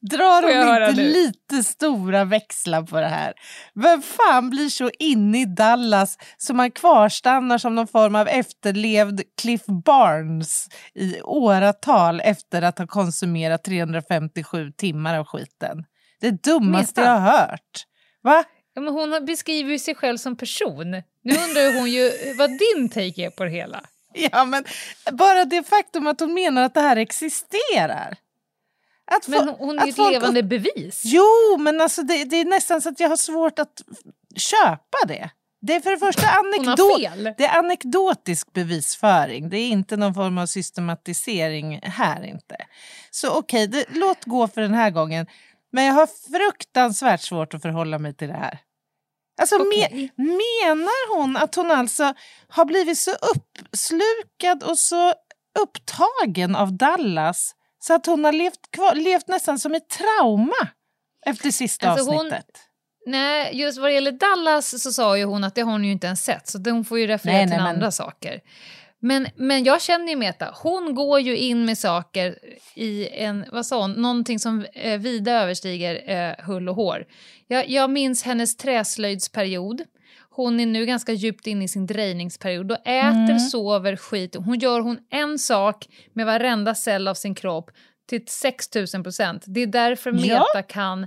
Drar 0.00 0.42
hon 0.42 0.88
inte 0.88 1.02
lite 1.02 1.64
stora 1.64 2.24
växlar 2.24 2.82
på 2.82 3.00
det 3.00 3.08
här? 3.08 3.32
Vem 3.74 4.02
fan 4.02 4.50
blir 4.50 4.68
så 4.68 4.90
inne 4.98 5.40
i 5.40 5.44
Dallas 5.44 6.18
som 6.36 6.56
man 6.56 6.70
kvarstannar 6.70 7.58
som 7.58 7.74
någon 7.74 7.86
form 7.86 8.14
av 8.14 8.28
efterlevd 8.28 9.22
Cliff 9.40 9.66
Barnes 9.66 10.66
i 10.94 11.20
åratal 11.20 12.20
efter 12.20 12.62
att 12.62 12.78
ha 12.78 12.86
konsumerat 12.86 13.64
357 13.64 14.72
timmar 14.72 15.18
av 15.18 15.24
skiten? 15.24 15.84
Det 16.20 16.42
dummaste 16.42 17.00
Meta. 17.00 17.10
jag 17.10 17.20
har 17.20 17.30
hört. 17.30 17.84
Va? 18.22 18.44
Ja, 18.76 18.82
men 18.82 18.94
hon 18.94 19.24
beskriver 19.26 19.70
ju 19.70 19.78
sig 19.78 19.94
själv 19.94 20.16
som 20.16 20.36
person. 20.36 20.90
Nu 21.22 21.34
undrar 21.34 21.78
hon 21.78 21.90
ju 21.90 22.34
vad 22.38 22.50
din 22.50 22.88
take 22.88 23.22
är 23.22 23.30
på 23.30 23.44
det 23.44 23.50
hela. 23.50 23.80
Ja, 24.12 24.44
men 24.44 24.64
bara 25.12 25.44
det 25.44 25.62
faktum 25.62 26.06
att 26.06 26.20
hon 26.20 26.34
menar 26.34 26.62
att 26.62 26.74
det 26.74 26.80
här 26.80 26.96
existerar. 26.96 28.16
Att 29.04 29.28
men 29.28 29.48
hon 29.48 29.78
är 29.78 29.88
ett 29.88 29.98
levande 29.98 30.40
upp... 30.40 30.46
bevis. 30.46 31.02
Jo, 31.04 31.56
men 31.58 31.80
alltså 31.80 32.02
det, 32.02 32.24
det, 32.24 32.36
är 32.36 32.44
nästan 32.44 32.82
så 32.82 32.88
att 32.88 33.00
jag 33.00 33.08
har 33.08 33.16
svårt 33.16 33.58
att 33.58 33.82
köpa 34.36 35.06
det. 35.06 35.30
Det 35.60 35.74
är 35.74 35.80
för 35.80 35.90
det 35.90 35.98
första 35.98 36.28
anekdot, 36.28 37.36
det 37.36 37.44
är 37.44 37.58
anekdotisk 37.58 38.52
bevisföring. 38.52 39.48
Det 39.48 39.58
är 39.58 39.68
inte 39.68 39.96
någon 39.96 40.14
form 40.14 40.38
av 40.38 40.46
systematisering 40.46 41.80
här 41.82 42.24
inte. 42.24 42.56
Så 43.10 43.38
okej, 43.38 43.68
okay, 43.68 43.84
låt 43.88 44.24
gå 44.24 44.48
för 44.48 44.60
den 44.60 44.74
här 44.74 44.90
gången. 44.90 45.26
Men 45.72 45.84
jag 45.84 45.94
har 45.94 46.06
fruktansvärt 46.06 47.20
svårt 47.20 47.54
att 47.54 47.62
förhålla 47.62 47.98
mig 47.98 48.14
till 48.14 48.28
det 48.28 48.34
här. 48.34 48.58
Alltså, 49.40 49.56
okay. 49.56 50.10
me 50.16 50.24
menar 50.24 51.16
hon 51.16 51.36
att 51.36 51.54
hon 51.54 51.70
alltså 51.70 52.14
har 52.48 52.64
blivit 52.64 52.98
så 52.98 53.10
uppslukad 53.10 54.62
och 54.62 54.78
så 54.78 55.14
upptagen 55.58 56.56
av 56.56 56.72
Dallas 56.72 57.54
så 57.78 57.94
att 57.94 58.06
hon 58.06 58.24
har 58.24 58.32
levt, 58.32 58.70
kvar, 58.70 58.94
levt 58.94 59.28
nästan 59.28 59.58
som 59.58 59.74
ett 59.74 59.88
trauma 59.88 60.68
efter 61.26 61.50
sista 61.50 61.90
alltså 61.90 62.10
avsnittet? 62.10 62.46
Hon, 63.04 63.12
nej, 63.12 63.60
just 63.60 63.78
vad 63.78 63.90
det 63.90 63.94
gäller 63.94 64.12
Dallas 64.12 64.82
så 64.82 64.92
sa 64.92 65.18
ju 65.18 65.24
hon 65.24 65.44
att 65.44 65.54
det 65.54 65.60
har 65.60 65.72
hon 65.72 65.84
ju 65.84 65.92
inte 65.92 66.06
ens 66.06 66.24
sett 66.24 66.48
så 66.48 66.70
hon 66.70 66.84
får 66.84 66.98
ju 66.98 67.06
referera 67.06 67.36
nej, 67.36 67.46
till 67.46 67.56
nej, 67.56 67.68
andra 67.68 67.80
men... 67.80 67.92
saker. 67.92 68.40
Men, 69.06 69.26
men 69.36 69.64
jag 69.64 69.82
känner 69.82 70.08
ju 70.08 70.16
Meta, 70.16 70.54
hon 70.62 70.94
går 70.94 71.20
ju 71.20 71.36
in 71.36 71.64
med 71.64 71.78
saker 71.78 72.38
i 72.74 73.08
en, 73.08 73.44
vad 73.52 73.66
sa 73.66 73.80
hon, 73.80 73.92
någonting 73.92 74.38
som 74.38 74.66
eh, 74.72 75.00
vida 75.00 75.32
överstiger 75.32 76.10
eh, 76.10 76.44
hull 76.44 76.68
och 76.68 76.74
hår. 76.74 77.06
Jag, 77.46 77.68
jag 77.68 77.90
minns 77.90 78.22
hennes 78.22 78.56
träslöjdsperiod. 78.56 79.82
Hon 80.30 80.60
är 80.60 80.66
nu 80.66 80.86
ganska 80.86 81.12
djupt 81.12 81.46
inne 81.46 81.64
i 81.64 81.68
sin 81.68 81.86
drejningsperiod 81.86 82.72
och 82.72 82.86
äter, 82.86 83.30
mm. 83.30 83.38
sover, 83.38 83.96
skit. 83.96 84.36
Hon 84.36 84.58
gör 84.58 84.80
hon 84.80 84.98
en 85.10 85.38
sak 85.38 85.86
med 86.12 86.26
varenda 86.26 86.74
cell 86.74 87.08
av 87.08 87.14
sin 87.14 87.34
kropp 87.34 87.70
till 88.08 88.26
6000 88.26 89.02
procent. 89.02 89.44
Det 89.46 89.60
är 89.60 89.66
därför 89.66 90.12
Meta 90.12 90.46
ja. 90.54 90.62
kan... 90.62 91.06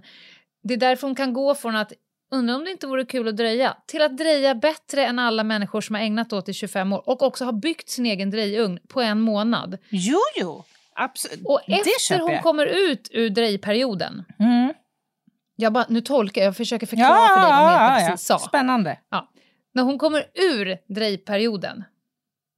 Det 0.63 0.73
är 0.73 0.77
därför 0.77 1.07
hon 1.07 1.15
kan 1.15 1.33
gå 1.33 1.55
från 1.55 1.75
att 1.75 1.93
Undrar 2.31 2.55
om 2.55 2.63
det 2.63 2.71
inte 2.71 2.87
vore 2.87 3.05
kul 3.05 3.27
att 3.27 3.37
dröja. 3.37 3.77
Till 3.85 4.01
att 4.01 4.17
dröja 4.17 4.55
bättre 4.55 5.05
än 5.05 5.19
alla 5.19 5.43
människor 5.43 5.81
som 5.81 5.95
har 5.95 6.01
ägnat 6.01 6.33
åt 6.33 6.49
i 6.49 6.53
25 6.53 6.93
år 6.93 7.09
och 7.09 7.21
också 7.21 7.45
har 7.45 7.53
byggt 7.53 7.89
sin 7.89 8.05
egen 8.05 8.29
drejugn 8.29 8.79
på 8.87 9.01
en 9.01 9.19
månad. 9.19 9.77
Jo, 9.89 10.19
jo. 10.39 10.63
Absolut. 10.93 11.45
Och 11.45 11.61
efter 11.67 12.19
hon 12.19 12.41
kommer 12.41 12.65
ut 12.65 13.09
ur 13.11 13.29
drejperioden. 13.29 14.25
Mm. 14.39 14.73
Jag 15.55 15.73
bara, 15.73 15.85
nu 15.89 16.01
tolkar 16.01 16.41
jag, 16.41 16.57
försöker 16.57 16.87
förklara 16.87 17.09
ja, 17.09 17.27
för 17.27 17.41
dig 17.41 17.51
vad 17.51 17.71
Meta 17.71 17.83
ja, 17.83 18.09
precis 18.09 18.29
ja. 18.29 18.39
sa. 18.39 18.47
Spännande. 18.47 18.99
Ja. 19.09 19.29
När 19.73 19.83
hon 19.83 19.97
kommer 19.97 20.25
ur 20.33 20.93
drejperioden 20.93 21.83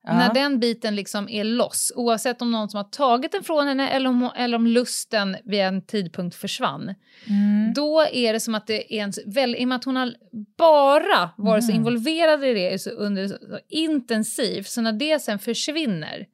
Ja. 0.03 0.13
När 0.13 0.33
den 0.33 0.59
biten 0.59 0.95
liksom 0.95 1.29
är 1.29 1.43
loss, 1.43 1.91
oavsett 1.95 2.41
om 2.41 2.51
någon 2.51 2.69
som 2.69 2.77
har 2.77 2.83
tagit 2.83 3.31
den 3.31 3.43
från 3.43 3.67
henne 3.67 3.89
eller 3.89 4.09
om, 4.09 4.29
eller 4.35 4.57
om 4.57 4.67
lusten 4.67 5.37
vid 5.43 5.59
en 5.59 5.81
tidpunkt 5.85 6.35
försvann. 6.35 6.95
Mm. 7.27 7.73
Då 7.75 8.01
är 8.11 8.33
det 8.33 8.39
som 8.39 8.55
att 8.55 8.67
det 8.67 8.97
är 8.97 9.03
en, 9.03 9.11
väl, 9.25 9.55
i 9.55 9.63
och 9.63 9.67
med 9.67 9.75
att 9.75 9.83
hon 9.83 9.95
har 9.95 10.13
bara 10.57 11.29
varit 11.37 11.63
mm. 11.63 11.71
så 11.71 11.71
involverad 11.71 12.45
i 12.45 12.53
det 12.53 12.81
så, 12.81 12.89
under 12.89 13.27
så, 13.27 13.35
intensivt, 13.69 14.67
så 14.67 14.81
när 14.81 14.91
det 14.91 15.19
sen 15.19 15.39
försvinner 15.39 16.25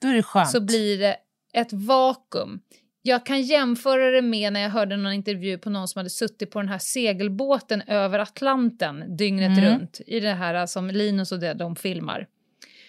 Då 0.00 0.08
är 0.08 0.14
det 0.14 0.22
skönt. 0.22 0.50
så 0.50 0.60
blir 0.60 0.98
det 0.98 1.16
ett 1.52 1.72
vakuum. 1.72 2.60
Jag 3.02 3.26
kan 3.26 3.42
jämföra 3.42 4.10
det 4.10 4.22
med 4.22 4.52
när 4.52 4.60
jag 4.60 4.70
hörde 4.70 4.96
någon 4.96 5.12
intervju 5.12 5.58
på 5.58 5.70
någon 5.70 5.88
som 5.88 5.98
hade 5.98 6.10
suttit 6.10 6.50
på 6.50 6.60
den 6.60 6.68
här 6.68 6.78
segelbåten 6.78 7.82
över 7.82 8.18
Atlanten 8.18 9.16
dygnet 9.16 9.58
mm. 9.58 9.64
runt 9.64 10.00
i 10.06 10.20
det 10.20 10.32
här 10.32 10.66
som 10.66 10.90
Linus 10.90 11.32
och 11.32 11.40
det 11.40 11.54
de 11.54 11.76
filmar. 11.76 12.26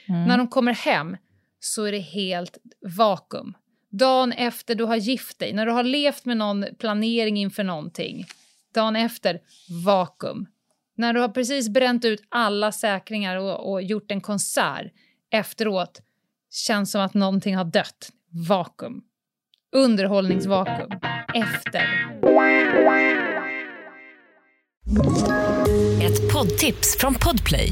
Mm. 0.10 0.28
När 0.28 0.38
de 0.38 0.48
kommer 0.48 0.74
hem 0.74 1.18
så 1.60 1.84
är 1.84 1.92
det 1.92 2.00
helt 2.00 2.58
vakuum. 2.98 3.54
Dagen 3.92 4.32
efter 4.32 4.76
du 4.76 4.84
har 4.84 4.96
gift 4.96 5.40
dig, 5.40 5.54
när 5.54 5.66
du 5.66 5.72
har 5.72 5.84
levt 5.84 6.26
med 6.26 6.38
någon 6.38 6.66
planering 6.80 7.38
inför 7.38 7.64
någonting. 7.64 8.26
Dagen 8.74 8.96
efter, 8.96 9.40
vakuum. 9.86 10.46
När 10.98 11.14
du 11.14 11.20
har 11.20 11.30
precis 11.30 11.70
bränt 11.70 12.06
ut 12.06 12.22
alla 12.30 12.72
säkringar 12.72 13.38
och, 13.38 13.72
och 13.72 13.82
gjort 13.82 14.12
en 14.12 14.22
konsert 14.22 14.92
efteråt 15.32 16.02
känns 16.52 16.92
som 16.92 17.02
att 17.02 17.14
någonting 17.14 17.56
har 17.56 17.66
dött. 17.66 18.10
Vakuum. 18.48 19.02
Underhållningsvakuum. 19.76 20.90
Efter. 21.34 22.12
Ett 26.02 26.34
poddtips 26.34 26.98
från 27.00 27.14
Podplay. 27.14 27.72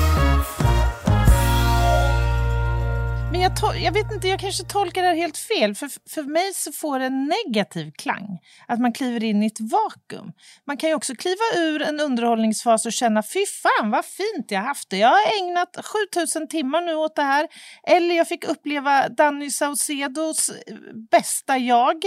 Men 3.31 3.41
jag, 3.41 3.51
jag, 3.81 3.91
vet 3.91 4.11
inte, 4.11 4.27
jag 4.27 4.39
kanske 4.39 4.63
tolkar 4.63 5.01
det 5.01 5.07
här 5.07 5.15
helt 5.15 5.37
fel. 5.37 5.75
För, 5.75 5.89
för 6.09 6.23
mig 6.23 6.53
så 6.53 6.71
får 6.71 6.99
det 6.99 7.05
en 7.05 7.33
negativ 7.45 7.91
klang. 7.91 8.39
Att 8.67 8.79
man 8.79 8.93
kliver 8.93 9.23
in 9.23 9.43
i 9.43 9.45
ett 9.45 9.59
vakuum. 9.59 10.31
Man 10.67 10.77
kan 10.77 10.89
ju 10.89 10.95
också 10.95 11.15
kliva 11.15 11.43
ur 11.57 11.81
en 11.81 11.99
underhållningsfas 11.99 12.85
och 12.85 12.93
känna 12.93 13.23
fy 13.23 13.45
fan 13.45 13.91
vad 13.91 14.05
fint 14.05 14.51
jag 14.51 14.61
haft 14.61 14.89
det. 14.89 14.97
Jag 14.97 15.07
har 15.07 15.41
ägnat 15.41 15.77
7000 16.13 16.47
timmar 16.47 16.81
nu 16.81 16.95
åt 16.95 17.15
det 17.15 17.23
här. 17.23 17.47
Eller 17.87 18.15
jag 18.15 18.27
fick 18.27 18.43
uppleva 18.43 19.09
Danny 19.09 19.51
Saucedos 19.51 20.49
eh, 20.49 20.75
bästa 21.11 21.57
jag. 21.57 22.03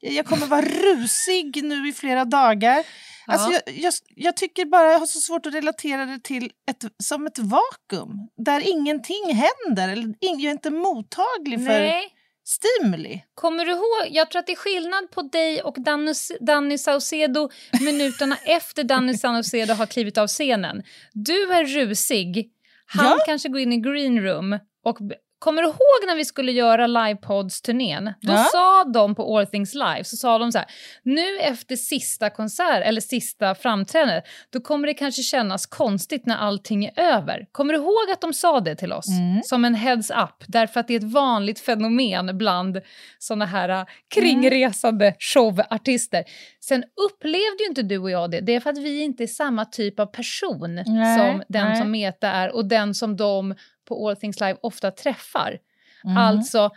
Jag 0.00 0.26
kommer 0.26 0.46
vara 0.46 0.62
rusig 0.92 1.64
nu 1.64 1.88
i 1.88 1.92
flera 1.92 2.24
dagar. 2.24 2.84
Alltså 3.26 3.50
jag, 3.50 3.62
jag, 3.76 3.92
jag, 4.14 4.36
tycker 4.36 4.64
bara 4.64 4.92
jag 4.92 4.98
har 4.98 5.06
så 5.06 5.20
svårt 5.20 5.46
att 5.46 5.54
relatera 5.54 6.06
det 6.06 6.22
till 6.22 6.50
ett, 6.70 6.84
som 7.02 7.26
ett 7.26 7.38
vakuum 7.38 8.28
där 8.36 8.68
ingenting 8.68 9.34
händer. 9.34 9.88
Eller, 9.88 10.14
jag 10.20 10.40
är 10.40 10.50
inte 10.50 10.70
mottaglig 10.70 11.58
för 11.66 11.80
Nej. 11.80 12.14
stimuli. 12.44 13.24
Kommer 13.34 13.64
du 13.64 13.72
ihåg? 13.72 14.08
Jag 14.10 14.30
tror 14.30 14.40
att 14.40 14.46
det 14.46 14.52
är 14.52 14.56
skillnad 14.56 15.10
på 15.10 15.22
dig 15.22 15.62
och 15.62 15.80
Danny, 15.80 16.12
Danny 16.40 16.78
Saucedo 16.78 17.50
minuterna 17.80 18.36
efter 18.44 18.84
Danny 18.84 19.14
Saucedo 19.14 19.74
har 19.74 19.86
klivit 19.86 20.18
av 20.18 20.26
scenen. 20.26 20.82
Du 21.12 21.52
är 21.52 21.64
rusig. 21.64 22.52
Han 22.86 23.06
ja. 23.06 23.24
kanske 23.26 23.48
går 23.48 23.60
in 23.60 23.72
i 23.72 23.76
green 23.76 24.22
room 24.22 24.58
och 24.84 24.98
kommer 25.46 25.62
du 25.62 25.68
ihåg 25.68 26.06
när 26.06 26.16
vi 26.16 26.24
skulle 26.24 26.52
göra 26.52 26.86
livepods-turnén? 26.86 28.14
Då 28.20 28.32
Ja. 28.32 28.44
sa 28.52 28.84
de 28.84 29.14
på 29.14 29.36
All 29.38 29.46
Things 29.46 29.74
Live, 29.74 30.04
så 30.04 30.16
sa 30.16 30.38
de 30.38 30.52
så 30.52 30.58
här, 30.58 30.66
nu 31.02 31.38
efter 31.38 31.76
sista 31.76 32.30
konsert 32.30 32.82
eller 32.84 33.00
sista 33.00 33.54
framträdandet, 33.54 34.24
då 34.52 34.60
kommer 34.60 34.88
det 34.88 34.94
kanske 34.94 35.22
kännas 35.22 35.66
konstigt 35.66 36.26
när 36.26 36.36
allting 36.36 36.84
är 36.84 37.00
över. 37.00 37.46
Kommer 37.52 37.72
du 37.72 37.78
ihåg 37.78 38.10
att 38.12 38.20
de 38.20 38.32
sa 38.32 38.60
det 38.60 38.74
till 38.76 38.92
oss? 38.92 39.08
Mm. 39.08 39.42
Som 39.42 39.64
en 39.64 39.74
heads 39.74 40.10
up, 40.10 40.44
därför 40.46 40.80
att 40.80 40.88
det 40.88 40.94
är 40.94 40.98
ett 40.98 41.12
vanligt 41.12 41.60
fenomen 41.60 42.38
bland 42.38 42.80
såna 43.18 43.46
här 43.46 43.68
äh, 43.68 43.84
kringresande 44.14 45.14
showartister. 45.18 46.24
Sen 46.60 46.84
upplevde 47.10 47.62
ju 47.62 47.68
inte 47.68 47.82
du 47.82 47.98
och 47.98 48.10
jag 48.10 48.30
det, 48.30 48.40
det 48.40 48.54
är 48.54 48.60
för 48.60 48.70
att 48.70 48.78
vi 48.78 49.02
inte 49.02 49.22
är 49.22 49.26
samma 49.26 49.64
typ 49.64 50.00
av 50.00 50.06
person 50.06 50.74
Nej, 50.86 51.18
som 51.18 51.42
den 51.48 51.68
nej. 51.68 51.76
som 51.80 51.90
Meta 51.90 52.28
är 52.30 52.54
och 52.54 52.64
den 52.68 52.94
som 52.94 53.16
de 53.16 53.54
på 53.86 54.08
All 54.08 54.16
Things 54.16 54.40
Live 54.40 54.58
ofta 54.62 54.90
träffar. 54.90 55.58
Mm. 56.04 56.16
Alltså, 56.16 56.70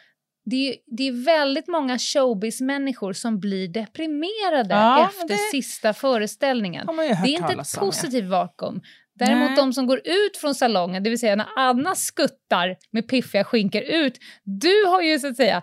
det 0.46 0.70
är, 0.70 0.76
det 0.86 1.08
är 1.08 1.26
väldigt 1.26 1.68
många 1.68 1.98
showbiz-människor 2.00 3.14
som 3.14 3.40
blir 3.40 3.68
deprimerade 3.68 4.76
Ja, 4.76 5.10
efter 5.10 5.28
det 5.28 5.38
sista 5.52 5.94
föreställningen. 5.94 6.88
Det 6.88 7.02
är 7.04 7.28
inte 7.28 7.54
ett 7.54 7.80
positivt 7.80 8.30
vakuum. 8.30 8.82
Däremot 9.14 9.50
Nej. 9.50 9.56
de 9.56 9.74
som 9.74 9.88
går 9.88 10.02
ut 10.04 10.38
från 10.38 10.56
salongen, 10.56 11.04
det 11.04 11.10
vill 11.10 11.20
säga 11.20 11.36
när 11.36 11.48
Anna 11.56 11.96
skuttar 11.96 12.76
med 12.92 13.08
piffiga 13.08 13.44
skinkor 13.44 13.82
ut, 13.82 14.18
du 14.44 14.86
har 14.86 15.02
ju 15.02 15.20
så 15.20 15.28
att 15.28 15.36
säga 15.36 15.58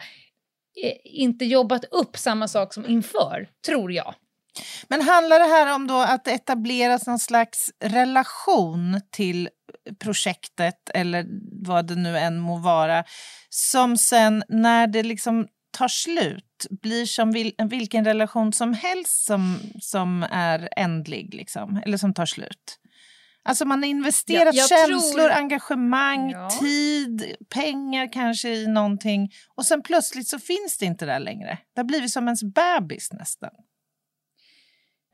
eh, 0.85 0.93
inte 1.05 1.45
jobbat 1.45 1.85
upp 1.85 2.17
samma 2.17 2.49
sak 2.49 2.75
som 2.75 2.87
inför, 2.87 3.49
tror 3.67 3.93
jag. 3.93 4.15
Men 4.89 5.03
handlar 5.03 5.39
det 5.39 5.45
här 5.45 5.75
om 5.75 5.87
då 5.87 5.95
att 5.95 6.25
det 6.25 6.31
etableras 6.31 7.07
någon 7.07 7.19
slags 7.19 7.71
relation 7.85 9.01
till 9.11 9.49
projektet 9.99 10.91
eller 10.95 11.27
vad 11.67 11.87
det 11.87 11.95
nu 11.97 12.19
än 12.19 12.39
må 12.39 12.57
vara 12.59 13.05
som 13.49 13.97
sen 13.97 14.45
när 14.49 14.87
det 14.87 15.03
liksom 15.03 15.47
tar 15.79 15.89
slut 15.89 16.67
blir 16.83 17.07
som 17.07 17.33
vil, 17.33 17.53
vilken 17.71 18.05
relation 18.05 18.53
som 18.53 18.75
helst 18.75 19.25
som, 19.25 19.59
som 19.81 20.23
är 20.31 20.69
ändlig 20.77 21.35
liksom, 21.35 21.83
eller 21.87 21.97
som 21.99 22.15
tar 22.15 22.27
slut? 22.27 22.79
Alltså 23.45 23.65
man 23.65 23.83
har 23.83 23.89
investerat 23.89 24.55
Ja, 24.55 24.67
känslor, 24.69 25.13
tror- 25.21 25.31
engagemang, 25.31 26.31
Ja. 26.31 26.51
tid, 26.51 27.35
pengar 27.55 28.13
kanske 28.13 28.49
i 28.49 28.67
någonting 28.67 29.31
och 29.57 29.67
sen 29.67 29.83
plötsligt 29.83 30.29
så 30.29 30.39
finns 30.39 30.79
det 30.79 30.87
inte 30.87 31.07
där 31.07 31.19
längre. 31.21 31.59
Det 31.75 31.81
har 31.81 31.85
blivit 31.87 32.13
som 32.13 32.25
ens 32.29 32.43
bebis 32.43 33.13
nästan. 33.13 33.51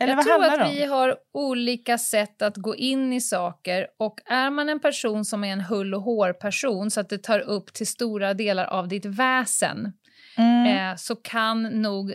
Eller 0.03 0.15
jag 0.15 0.25
tror 0.25 0.41
det 0.43 0.63
att 0.65 0.71
vi 0.73 0.85
har 0.85 1.17
olika 1.35 1.99
sätt 1.99 2.43
att 2.43 2.57
gå 2.57 2.77
in 2.77 3.13
i 3.13 3.21
saker 3.21 3.87
och 3.99 4.21
är 4.27 4.51
man 4.51 4.69
en 4.69 4.81
person 4.81 5.25
som 5.25 5.45
är 5.45 5.53
en 5.53 5.61
hull 5.61 5.95
och 5.95 6.03
hår-person 6.03 6.91
så 6.91 7.01
att 7.01 7.09
det 7.09 7.19
tar 7.23 7.39
upp 7.41 7.73
till 7.73 7.87
stora 7.87 8.35
delar 8.35 8.65
av 8.65 8.89
ditt 8.89 9.05
väsen 9.05 9.93
Mm. 10.39 10.91
eh, 10.91 10.97
så 10.97 11.17
kan 11.17 11.63
nog 11.63 12.15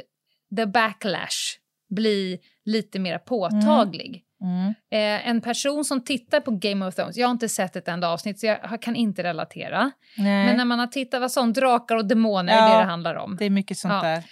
the 0.57 0.65
backlash 0.65 1.57
bli 1.89 2.39
lite 2.65 2.99
mer 2.99 3.17
påtaglig. 3.17 4.23
Mm. 4.41 4.67
Eh, 4.91 5.27
en 5.29 5.41
person 5.41 5.85
som 5.85 6.03
tittar 6.03 6.39
på 6.39 6.51
Game 6.51 6.85
of 6.87 6.95
Thrones, 6.95 7.17
jag 7.17 7.27
har 7.27 7.31
inte 7.31 7.49
sett 7.49 7.75
ett 7.75 7.87
enda 7.87 8.07
avsnitt 8.09 8.39
så 8.39 8.45
jag 8.45 8.81
kan 8.81 8.95
inte 8.95 9.23
relatera. 9.23 9.91
Nej, 10.17 10.45
Men 10.45 10.57
när 10.57 10.65
man 10.65 10.79
har 10.79 10.87
tittat, 10.87 11.21
vad 11.21 11.31
sånt, 11.31 11.55
drakar 11.55 11.95
och 11.95 12.05
demoner, 12.05 12.53
Ja. 12.53 12.69
är 12.69 12.73
det 12.73 12.79
det 12.83 12.89
handlar 12.89 13.15
om. 13.15 13.35
det 13.39 13.45
är 13.45 13.49
mycket 13.49 13.77
sånt 13.77 13.93
Ja. 13.93 14.01
där. 14.01 14.23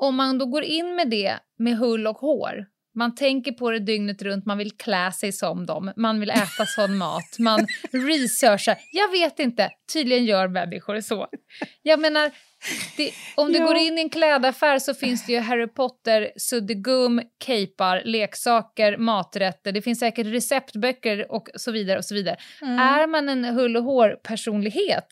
Om 0.00 0.16
man 0.16 0.38
då 0.38 0.46
går 0.46 0.62
in 0.64 0.94
med 0.94 1.10
det 1.10 1.38
med 1.58 1.76
hull 1.76 2.06
och 2.06 2.16
hår, 2.18 2.66
man 2.94 3.14
tänker 3.14 3.52
på 3.52 3.70
det 3.70 3.78
dygnet 3.78 4.22
runt, 4.22 4.46
man 4.46 4.58
vill 4.58 4.70
klä 4.72 5.12
sig 5.12 5.32
som 5.32 5.66
dem, 5.66 5.92
man 5.96 6.20
vill 6.20 6.30
äta 6.30 6.66
sån 6.76 6.96
mat, 6.98 7.38
man 7.38 7.66
researchar. 7.92 8.76
Jag 8.92 9.10
vet 9.10 9.38
inte, 9.38 9.70
tydligen 9.92 10.24
gör 10.24 10.48
människor 10.48 11.00
så. 11.00 11.28
Jag 11.82 12.00
menar, 12.00 12.30
det, 12.96 13.10
om 13.36 13.52
du 13.52 13.58
Ja. 13.58 13.64
går 13.66 13.76
in 13.76 13.98
i 13.98 14.00
en 14.00 14.10
klädaffär 14.10 14.78
så 14.78 14.94
finns 14.94 15.26
det 15.26 15.32
ju 15.32 15.38
Harry 15.38 15.66
Potter, 15.66 16.30
suddgum, 16.36 17.22
kejpar, 17.46 18.02
leksaker, 18.04 18.96
maträtter, 18.96 19.72
det 19.72 19.82
finns 19.82 19.98
säkert 19.98 20.26
receptböcker 20.26 21.32
och 21.32 21.48
så 21.54 21.72
vidare. 21.72 21.98
och 21.98 22.04
så 22.04 22.14
vidare. 22.14 22.36
Mm. 22.62 22.78
Är 22.78 23.06
man 23.06 23.28
en 23.28 23.44
hull 23.44 23.76
och 23.76 23.84
hår-personlighet 23.84 25.06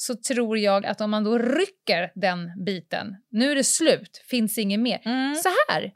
så 0.00 0.14
tror 0.14 0.58
jag 0.58 0.86
att 0.86 1.00
om 1.00 1.10
man 1.10 1.24
då 1.24 1.38
rycker 1.38 2.12
den 2.14 2.64
biten, 2.64 3.16
nu 3.30 3.50
är 3.50 3.56
det 3.56 3.64
slut, 3.64 4.22
finns 4.30 4.58
inget 4.58 4.80
mer. 4.80 5.00
Mm. 5.04 5.34
Så 5.34 5.48
här, 5.68 5.92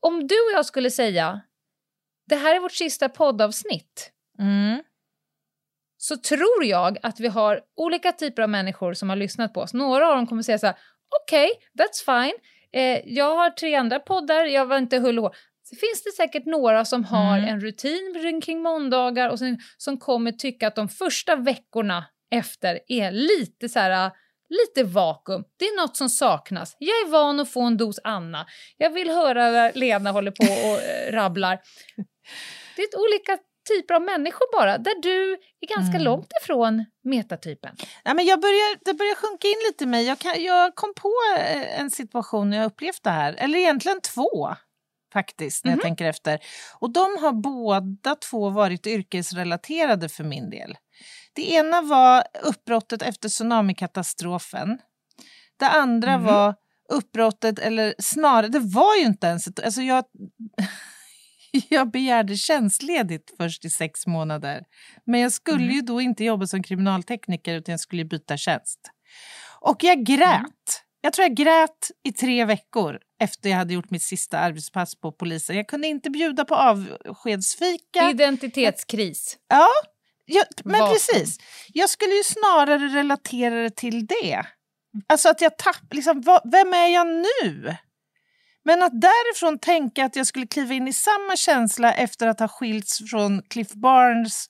om 0.00 0.26
du 0.26 0.34
och 0.34 0.52
jag 0.54 0.66
skulle 0.66 0.90
säga 0.90 1.40
det 2.28 2.36
här 2.36 2.56
är 2.56 2.60
vårt 2.60 2.72
sista 2.72 3.08
poddavsnitt 3.08 4.12
Mm. 4.38 4.82
så 5.96 6.16
tror 6.16 6.64
jag 6.64 6.98
att 7.02 7.20
vi 7.20 7.28
har 7.28 7.60
olika 7.76 8.12
typer 8.12 8.42
av 8.42 8.48
människor 8.48 8.94
som 8.94 9.08
har 9.08 9.16
lyssnat 9.16 9.54
på 9.54 9.60
oss. 9.60 9.74
Några 9.74 10.08
av 10.08 10.16
dem 10.16 10.26
kommer 10.26 10.42
säga 10.42 10.58
så 10.58 10.66
här, 10.66 10.76
okej, 11.22 11.50
that's 11.78 12.04
fine. 12.04 12.34
Eh, 12.72 13.00
jag 13.06 13.36
har 13.36 13.50
tre 13.50 13.74
andra 13.74 13.98
poddar, 13.98 14.44
jag 14.44 14.66
var 14.66 14.78
inte 14.78 14.98
hull 14.98 15.18
och 15.18 15.24
hår. 15.24 15.36
Så 15.62 15.76
finns 15.76 16.02
det 16.04 16.10
säkert 16.16 16.46
några 16.46 16.84
som 16.84 17.04
har 17.04 17.38
Mm. 17.38 17.48
en 17.50 17.60
rutin 17.60 18.40
kring 18.44 18.62
måndagar 18.62 19.30
och 19.30 19.38
som, 19.38 19.58
som 19.76 19.98
kommer 19.98 20.32
tycka 20.32 20.66
att 20.68 20.74
de 20.76 20.88
första 20.88 21.36
veckorna 21.36 22.04
efter 22.30 22.80
är 22.88 23.10
lite 23.10 23.68
så 23.68 23.78
här 23.78 24.10
lite 24.48 24.84
vakuum. 24.84 25.44
Det 25.56 25.64
är 25.64 25.76
något 25.82 25.96
som 25.96 26.08
saknas. 26.08 26.76
Jag 26.78 26.88
är 26.96 27.10
van 27.10 27.40
att 27.40 27.50
få 27.52 27.62
en 27.62 27.76
dos 27.76 28.00
Anna. 28.04 28.46
Jag 28.76 28.90
vill 28.90 29.10
höra 29.10 29.50
när 29.50 29.72
Lena 29.72 30.10
håller 30.10 30.30
på 30.30 30.44
och 30.44 30.82
eh, 30.82 31.12
rabblar. 31.12 31.60
Det 32.76 32.82
är 32.82 32.98
olika 32.98 33.38
typer 33.68 33.94
av 33.94 34.02
människor 34.02 34.58
bara, 34.60 34.78
där 34.78 35.02
du 35.02 35.32
är 35.60 35.66
ganska 35.76 35.94
Mm. 35.96 36.02
långt 36.02 36.28
ifrån 36.42 36.84
metatypen. 37.04 37.76
Ja, 38.04 38.14
men 38.14 38.26
jag 38.26 38.40
börjar, 38.40 38.84
det 38.84 38.94
börjar 38.94 39.14
sjunka 39.14 39.48
in 39.48 39.56
lite 39.68 39.84
i 39.84 39.86
mig. 39.86 40.06
Jag, 40.06 40.18
kan, 40.18 40.42
jag 40.42 40.74
kom 40.74 40.94
på 40.94 41.12
eh, 41.38 41.80
en 41.80 41.90
situation 41.90 42.50
när 42.50 42.56
jag 42.56 42.66
upplevt 42.66 43.02
det 43.02 43.10
här, 43.10 43.32
eller 43.38 43.58
egentligen 43.58 44.00
två 44.00 44.54
faktiskt, 45.12 45.64
när 45.64 45.72
jag 45.72 45.80
tänker 45.82 46.04
efter. 46.04 46.38
Och 46.78 46.92
de 46.92 47.16
har 47.20 47.32
båda 47.32 48.14
två 48.14 48.50
varit 48.50 48.86
yrkesrelaterade 48.86 50.08
för 50.08 50.24
min 50.24 50.50
del. 50.50 50.76
Det 51.36 51.52
ena 51.52 51.82
var 51.82 52.24
uppbrottet 52.42 53.02
efter 53.02 53.28
tsunamikatastrofen. 53.28 54.78
Det 55.58 55.68
andra 55.68 56.16
Mhm. 56.18 56.26
var 56.26 56.54
uppbrottet, 56.88 57.58
eller 57.58 57.94
snarare, 57.98 58.48
det 58.48 58.58
var 58.58 58.96
ju 58.96 59.02
inte 59.04 59.26
ens 59.26 59.46
ett... 59.46 59.60
Alltså 59.64 59.80
jag, 59.82 60.04
jag 61.68 61.90
begärde 61.90 62.36
tjänstledigt 62.36 63.34
först 63.36 63.64
i 63.64 63.70
sex 63.70 64.06
månader. 64.06 64.64
Men 65.04 65.20
jag 65.20 65.32
skulle 65.32 65.64
Mm. 65.64 65.74
ju 65.74 65.80
då 65.80 66.00
inte 66.00 66.24
jobba 66.24 66.46
som 66.46 66.62
kriminaltekniker 66.62 67.54
utan 67.54 67.72
jag 67.72 67.80
skulle 67.80 68.04
byta 68.04 68.36
tjänst. 68.36 68.80
Och 69.60 69.84
jag 69.84 70.04
grät. 70.04 70.28
Mm. 70.38 70.50
Jag 71.00 71.12
tror 71.12 71.24
jag 71.28 71.36
grät 71.36 71.90
i 72.04 72.12
tre 72.12 72.44
veckor 72.44 72.98
efter 73.20 73.50
jag 73.50 73.56
hade 73.56 73.74
gjort 73.74 73.90
mitt 73.90 74.02
sista 74.02 74.38
arbetspass 74.38 75.00
på 75.00 75.12
polisen. 75.12 75.56
Jag 75.56 75.68
kunde 75.68 75.86
inte 75.88 76.10
bjuda 76.10 76.44
på 76.44 76.54
avskedsfika. 76.54 78.10
Identitetskris. 78.10 79.38
Ja, 79.48 79.66
jag, 80.26 80.46
men 80.64 80.80
Vakuum. 80.80 80.94
precis. 80.94 81.38
Jag 81.72 81.90
skulle 81.90 82.14
ju 82.14 82.24
snarare 82.24 82.88
relatera 82.88 83.54
det 83.54 83.76
till 83.76 84.06
det. 84.06 84.46
Alltså 85.06 85.28
att 85.28 85.40
jag 85.40 85.58
tapp, 85.58 85.92
liksom, 85.94 86.20
vad, 86.20 86.50
vem 86.52 86.74
är 86.74 86.86
jag 86.86 87.06
nu? 87.06 87.76
Men 88.64 88.82
att 88.82 89.00
därifrån 89.00 89.58
tänka 89.58 90.04
att 90.04 90.16
jag 90.16 90.26
skulle 90.26 90.46
kliva 90.46 90.74
in 90.74 90.88
i 90.88 90.92
samma 90.92 91.36
känsla 91.36 91.94
efter 91.94 92.26
att 92.26 92.40
ha 92.40 92.48
skilts 92.48 92.98
från 93.10 93.42
Cliff 93.42 93.72
Barnes, 93.72 94.46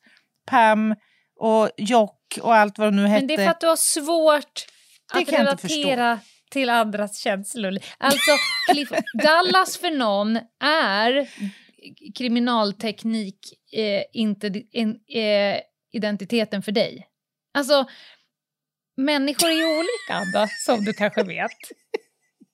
Pam 0.46 0.94
och 1.40 1.70
Jock 1.76 2.38
och 2.42 2.54
allt 2.54 2.78
vad 2.78 2.88
de 2.88 2.96
nu 2.96 3.06
hette. 3.06 3.20
Men 3.20 3.26
det 3.26 3.34
är 3.34 3.44
för 3.44 3.50
att 3.50 3.60
du 3.60 3.66
har 3.66 3.76
svårt 3.76 4.66
Det 5.12 5.20
att 5.20 5.28
relatera 5.28 6.20
till 6.50 6.70
andras 6.70 7.18
känslor. 7.18 7.78
Alltså, 7.98 8.30
Cliff, 8.70 8.88
Dallas 9.24 9.76
för 9.76 9.90
någon 9.90 10.36
är 10.64 11.28
kriminalteknik 12.14 13.38
eh, 13.72 14.02
inte 14.12 14.46
in, 14.72 15.00
eh, 15.08 15.60
identiteten 15.92 16.62
för 16.62 16.72
dig. 16.72 17.06
Alltså, 17.58 17.84
människor 18.96 19.48
är 19.48 19.52
ju 19.52 19.64
olika, 19.78 20.14
Anna, 20.14 20.48
som 20.66 20.84
du 20.84 20.92
kanske 20.92 21.22
vet. 21.22 21.50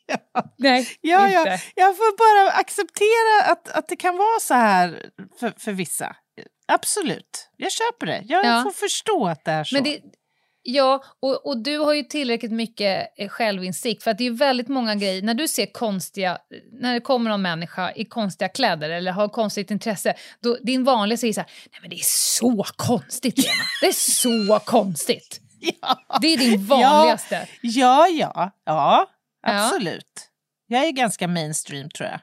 Ja. 0.07 0.55
Nej, 0.59 0.88
Ja, 1.01 1.27
inte. 1.27 1.51
ja, 1.51 1.59
jag 1.75 1.97
får 1.97 2.16
bara 2.18 2.53
acceptera 2.53 3.53
att, 3.53 3.68
att 3.68 3.88
det 3.88 3.97
kan 3.97 4.16
vara 4.16 4.40
så 4.40 4.55
här 4.55 5.11
för, 5.40 5.55
för 5.59 5.73
vissa. 5.73 6.16
Absolut, 6.66 7.49
jag 7.57 7.73
köper 7.73 8.07
det. 8.07 8.23
Jag 8.29 8.45
Ja. 8.47 8.62
får 8.62 8.71
förstå 8.71 9.27
att 9.27 9.45
det 9.45 9.51
är 9.51 9.64
så. 9.64 9.75
Men 9.75 9.85
det, 9.85 10.01
ja, 10.62 11.05
och, 11.20 11.46
och 11.46 11.62
du 11.62 11.79
har 11.79 11.92
ju 11.92 12.03
tillräckligt 12.03 12.53
mycket 12.53 13.09
eh, 13.16 13.29
självinsikt 13.29 14.03
för 14.03 14.11
att 14.11 14.18
det 14.18 14.25
är 14.25 14.31
ju 14.31 14.37
väldigt 14.37 14.68
många 14.68 14.94
grejer, 14.94 15.22
när 15.22 15.35
du 15.35 15.48
ser 15.48 15.66
konstiga, 15.66 16.38
när 16.72 16.94
det 16.94 17.01
kommer 17.01 17.31
någon 17.31 17.42
människa 17.42 17.92
i 17.92 18.05
konstiga 18.05 18.48
kläder 18.48 18.90
eller 18.90 19.12
har 19.12 19.29
konstigt 19.29 19.70
intresse, 19.70 20.14
då 20.40 20.57
din 20.62 20.85
vanliga 20.85 21.16
säger 21.16 21.33
så 21.33 21.40
här, 21.40 21.51
nej 21.72 21.81
men 21.81 21.90
det 21.90 21.96
är 21.96 22.05
så 22.38 22.64
konstigt 22.77 23.38
Lena, 23.38 23.62
det 23.81 23.87
är 23.87 23.92
så 23.92 24.59
konstigt. 24.64 25.40
ja. 25.81 26.18
Det 26.20 26.27
är 26.27 26.38
din 26.38 26.66
vanligaste. 26.66 27.48
Ja, 27.62 28.09
ja, 28.09 28.33
ja, 28.64 29.09
Ja. 29.42 29.66
absolut. 29.66 30.29
Jag 30.66 30.85
är 30.85 30.90
ganska 30.90 31.29
mainstream 31.29 31.90
tror 31.90 32.09
jag. 32.09 32.20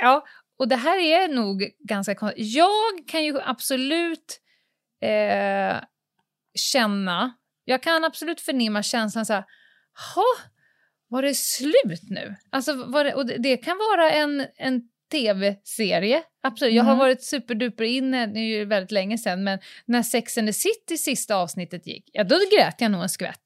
Ja, 0.00 0.24
och 0.58 0.68
det 0.68 0.76
här 0.76 0.98
är 0.98 1.28
nog 1.28 1.70
ganska 1.88 2.14
konstigt. 2.14 2.54
Jag 2.54 3.08
kan 3.08 3.24
ju 3.24 3.40
absolut 3.40 4.40
eh, 5.02 5.80
känna 6.54 7.34
Jag 7.68 7.82
kan 7.82 8.04
absolut 8.04 8.40
förnimma 8.40 8.82
känslan 8.82 9.26
så 9.26 9.32
här, 9.32 9.44
ha, 10.14 10.24
var 11.08 11.22
det 11.22 11.34
slut 11.34 12.02
nu? 12.10 12.36
Alltså, 12.50 12.72
det, 12.74 13.14
och 13.14 13.26
det, 13.26 13.36
det 13.38 13.56
kan 13.56 13.76
vara 13.78 14.10
en, 14.10 14.46
en 14.56 14.82
tv-serie, 15.12 16.22
absolut. 16.42 16.74
Jag 16.74 16.84
har 16.84 16.90
Mm. 16.92 16.98
varit 16.98 17.22
superduper 17.24 17.84
inne, 17.84 18.26
det 18.26 18.38
är 18.40 18.58
ju 18.58 18.64
väldigt 18.64 18.90
länge 18.90 19.18
sedan, 19.18 19.44
men 19.44 19.58
när 19.86 20.02
Sex 20.02 20.38
and 20.38 20.48
the 20.48 20.52
City 20.52 20.98
sista 20.98 21.36
avsnittet 21.36 21.86
gick, 21.86 22.10
ja 22.12 22.24
då 22.24 22.36
grät 22.56 22.80
jag 22.80 22.90
nog 22.90 23.02
en 23.02 23.08
skvätt. 23.08 23.42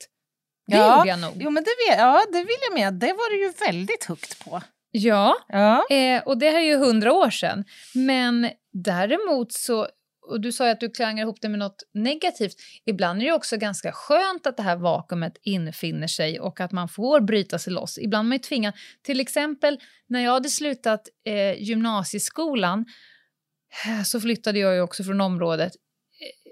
Det 0.66 0.76
Ja, 0.76 0.96
gjorde 0.98 1.08
jag 1.08 1.18
nog. 1.20 1.32
Jo, 1.36 1.50
men 1.50 1.64
det, 1.64 1.70
ja, 1.96 2.22
det 2.32 2.38
vill 2.38 2.56
jag 2.70 2.74
med. 2.78 2.94
Det 2.94 3.12
var 3.12 3.30
du 3.30 3.42
ju 3.46 3.52
väldigt 3.66 4.04
högt 4.04 4.44
på. 4.44 4.62
Ja, 4.90 5.36
Ja. 5.48 5.86
Eh, 5.90 6.22
och 6.22 6.38
det 6.38 6.50
här 6.50 6.58
är 6.58 6.64
ju 6.64 6.76
hundra 6.76 7.12
år 7.12 7.30
sedan. 7.30 7.64
Men 7.94 8.50
däremot 8.72 9.52
så, 9.52 9.88
och 10.30 10.40
du 10.40 10.52
sa 10.52 10.64
ju 10.66 10.70
att 10.72 10.80
du 10.80 10.90
klangar 10.90 11.22
ihop 11.24 11.40
det 11.40 11.48
med 11.48 11.58
något 11.58 11.82
negativt, 11.94 12.54
ibland 12.86 13.22
är 13.22 13.26
det 13.26 13.32
också 13.32 13.56
ganska 13.56 13.92
skönt 13.92 14.46
att 14.46 14.56
det 14.56 14.62
här 14.62 14.76
vakuumet 14.76 15.32
infinner 15.42 16.06
sig 16.06 16.40
och 16.40 16.60
att 16.60 16.72
man 16.72 16.88
får 16.88 17.20
bryta 17.20 17.58
sig 17.58 17.72
loss. 17.72 17.98
Ibland 17.98 18.26
är 18.26 18.28
man 18.28 18.36
ju 18.36 18.38
tvingad, 18.42 18.74
till 19.02 19.20
exempel 19.20 19.78
när 20.08 20.20
jag 20.20 20.32
hade 20.32 20.48
slutat 20.48 21.00
eh, 21.26 21.62
gymnasieskolan 21.62 22.84
eh, 23.86 24.02
så 24.02 24.20
flyttade 24.20 24.58
jag 24.58 24.74
ju 24.74 24.80
också 24.80 25.04
från 25.04 25.20
området. 25.20 25.72
Eh, 25.72 26.50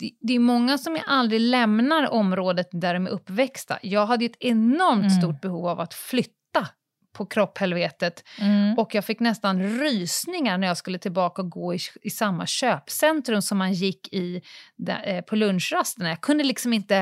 Det, 0.00 0.10
det 0.20 0.34
är 0.34 0.38
många 0.38 0.78
som 0.78 0.98
aldrig 1.06 1.40
lämnar 1.40 2.10
området 2.10 2.68
där 2.72 2.94
de 2.94 3.06
är 3.06 3.10
uppväxta. 3.10 3.78
Jag 3.82 4.06
hade 4.06 4.24
ett 4.24 4.36
enormt 4.40 5.00
Mm. 5.04 5.10
stort 5.20 5.40
behov 5.40 5.66
av 5.66 5.80
att 5.80 5.94
flytta 5.94 6.68
på 7.12 7.26
kropphelvetet 7.26 8.24
Mm. 8.40 8.78
och 8.78 8.94
jag 8.94 9.04
fick 9.04 9.20
nästan 9.20 9.62
rysningar 9.80 10.58
när 10.58 10.66
jag 10.66 10.76
skulle 10.76 10.98
tillbaka 10.98 11.42
och 11.42 11.50
gå 11.50 11.74
i, 11.74 11.78
i 12.02 12.10
samma 12.10 12.46
köpcentrum 12.46 13.42
som 13.42 13.58
man 13.58 13.72
gick 13.72 14.12
i 14.12 14.42
där, 14.76 15.02
eh, 15.06 15.20
på 15.20 15.36
lunchrasterna. 15.36 16.08
Jag 16.08 16.20
kunde 16.20 16.44
liksom 16.44 16.72
inte... 16.72 16.96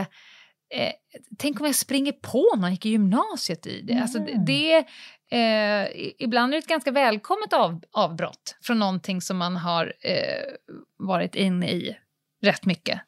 Eh, 0.75 0.93
tänk 1.39 1.61
om 1.61 1.67
jag 1.67 1.75
springer 1.75 2.13
på 2.13 2.57
man 2.57 2.71
gick 2.71 2.87
i 2.87 2.89
gymnasiet 2.91 3.67
i 3.67 3.81
det. 3.81 3.95
Alltså, 4.03 4.19
det, 4.19 4.33
Mm. 4.33 4.45
det 4.45 4.77
eh, 5.31 6.13
ibland 6.19 6.53
är 6.53 6.57
det 6.57 6.59
ett 6.59 6.69
ganska 6.69 6.91
välkommet 6.91 7.53
av, 7.53 7.83
avbrott 7.93 8.57
från 8.63 8.79
någonting 8.79 9.21
som 9.21 9.37
man 9.37 9.57
har 9.57 9.93
eh, 10.01 10.45
varit 10.99 11.35
inne 11.35 11.71
i 11.71 11.97
rätt 12.43 12.67
mycket. 12.67 13.01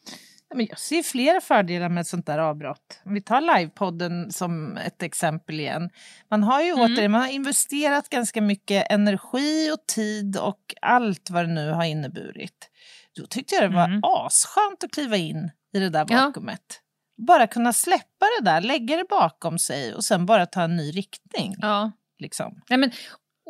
Ja, 0.50 0.56
Men 0.56 0.66
jag 0.66 0.78
ser 0.78 1.02
flera 1.02 1.40
fördelar 1.40 1.88
med 1.88 2.00
ett 2.00 2.06
sånt 2.06 2.26
där 2.26 2.38
avbrott. 2.38 3.00
Om 3.04 3.14
vi 3.14 3.20
tar 3.22 3.40
livepodden 3.40 4.32
som 4.32 4.76
ett 4.76 5.02
exempel 5.02 5.60
igen. 5.60 5.90
Man 6.30 6.42
har 6.42 6.62
ju 6.62 6.70
Mm. 6.72 6.80
återigen 6.80 7.10
man 7.10 7.20
har 7.20 7.28
investerat 7.28 8.08
ganska 8.08 8.40
mycket 8.42 8.86
energi 8.92 9.70
och 9.74 9.86
tid 9.86 10.36
och 10.36 10.74
allt 10.82 11.30
vad 11.30 11.44
det 11.48 11.52
nu 11.54 11.70
har 11.70 11.84
inneburit. 11.84 12.70
Då 13.16 13.26
tyckte 13.26 13.54
jag 13.54 13.64
det 13.70 13.76
var 13.76 13.84
Mm. 13.84 14.00
asskönt 14.04 14.84
att 14.84 14.92
kliva 14.92 15.16
in 15.16 15.50
i 15.74 15.78
det 15.78 15.88
där 15.88 16.06
Ja. 16.08 16.16
vakuumet. 16.26 16.80
Bara 17.26 17.46
kunna 17.46 17.72
släppa 17.72 18.26
det 18.40 18.44
där, 18.44 18.60
lägga 18.60 18.96
det 18.96 19.04
bakom 19.08 19.58
sig 19.58 19.94
och 19.94 20.04
sen 20.04 20.26
bara 20.26 20.46
ta 20.46 20.62
en 20.62 20.76
ny 20.76 20.90
riktning. 20.90 21.54
Ja. 21.58 21.92
Liksom. 22.18 22.60
Nej, 22.68 22.78
men, 22.78 22.90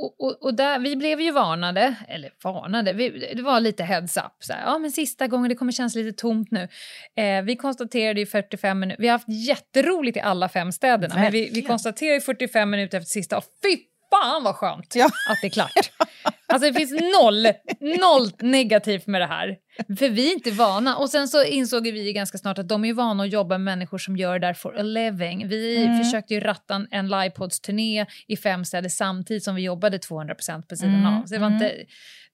och, 0.05 0.21
och, 0.21 0.43
och 0.43 0.55
där, 0.55 0.79
vi 0.79 0.97
blev 0.97 1.21
ju 1.21 1.31
varnade, 1.33 1.95
eller 2.09 2.31
varnade, 2.45 2.93
vi, 2.93 3.33
det 3.37 3.43
var 3.43 3.61
lite 3.61 3.85
heads 3.85 4.17
up. 4.17 4.25
Så 4.41 4.53
här, 4.53 4.63
ja, 4.67 4.79
men 4.79 4.93
sista 4.93 5.27
gången, 5.27 5.49
det 5.49 5.55
kommer 5.55 5.73
kännas 5.73 5.95
lite 5.95 6.21
tomt 6.21 6.51
nu. 6.51 6.69
Eh, 7.17 7.43
vi 7.43 7.57
konstaterade 7.57 8.21
i 8.21 8.27
45 8.27 8.79
minuter, 8.81 9.03
vi 9.03 9.09
har 9.09 9.13
haft 9.13 9.29
jätteroligt 9.49 10.17
i 10.17 10.21
alla 10.21 10.49
fem 10.49 10.73
städerna, 10.73 11.15
men 11.15 11.33
vi, 11.33 11.39
vi 11.39 11.45
Verkligen. 11.47 11.69
konstaterade 11.69 12.17
i 12.17 12.21
45 12.21 12.71
minuter 12.71 12.99
efter 12.99 13.11
sista, 13.11 13.37
och 13.39 13.45
fy 13.63 13.77
fan 14.11 14.43
vad 14.45 14.55
skönt 14.57 14.95
Ja. 14.97 15.05
att 15.05 15.39
det 15.43 15.47
är 15.47 15.51
klart. 15.51 15.71
Alltså 16.53 16.69
det 16.71 16.75
finns 16.79 16.93
noll, 17.21 17.47
noll 18.01 18.31
negativt 18.41 19.07
med 19.07 19.21
det 19.21 19.27
här. 19.27 19.57
För 19.99 20.09
vi 20.09 20.29
är 20.29 20.33
inte 20.35 20.51
vana. 20.51 20.97
Och 20.97 21.11
sen 21.11 21.29
så 21.29 21.45
insåg 21.45 21.83
vi 21.83 22.13
ganska 22.13 22.39
snart 22.39 22.59
att 22.59 22.69
de 22.69 22.85
är 22.85 22.93
vana 22.93 23.23
att 23.23 23.33
jobba 23.33 23.59
med 23.59 23.61
människor 23.61 23.99
som 23.99 24.17
gör 24.17 24.39
det 24.39 24.47
där 24.47 24.55
for 24.55 24.79
a 24.79 24.83
living. 24.83 25.49
Vi 25.49 25.85
Mm. 25.85 26.05
försökte 26.05 26.35
ju 26.35 26.41
ratta 26.41 26.87
en, 26.91 27.09
livepods-turné 27.09 28.07
i 28.29 28.37
fem 28.37 28.65
städer 28.65 28.89
samtidigt 28.89 29.45
som 29.45 29.55
vi 29.55 29.63
jobbade 29.63 29.99
200% 29.99 30.69
på 30.69 30.77
sidan 30.77 30.95
Mm, 30.95 31.07
av. 31.15 31.27
Så 31.27 31.35
det 31.35 31.41
var, 31.41 31.47
mm. 31.47 31.63
inte, 31.63 31.77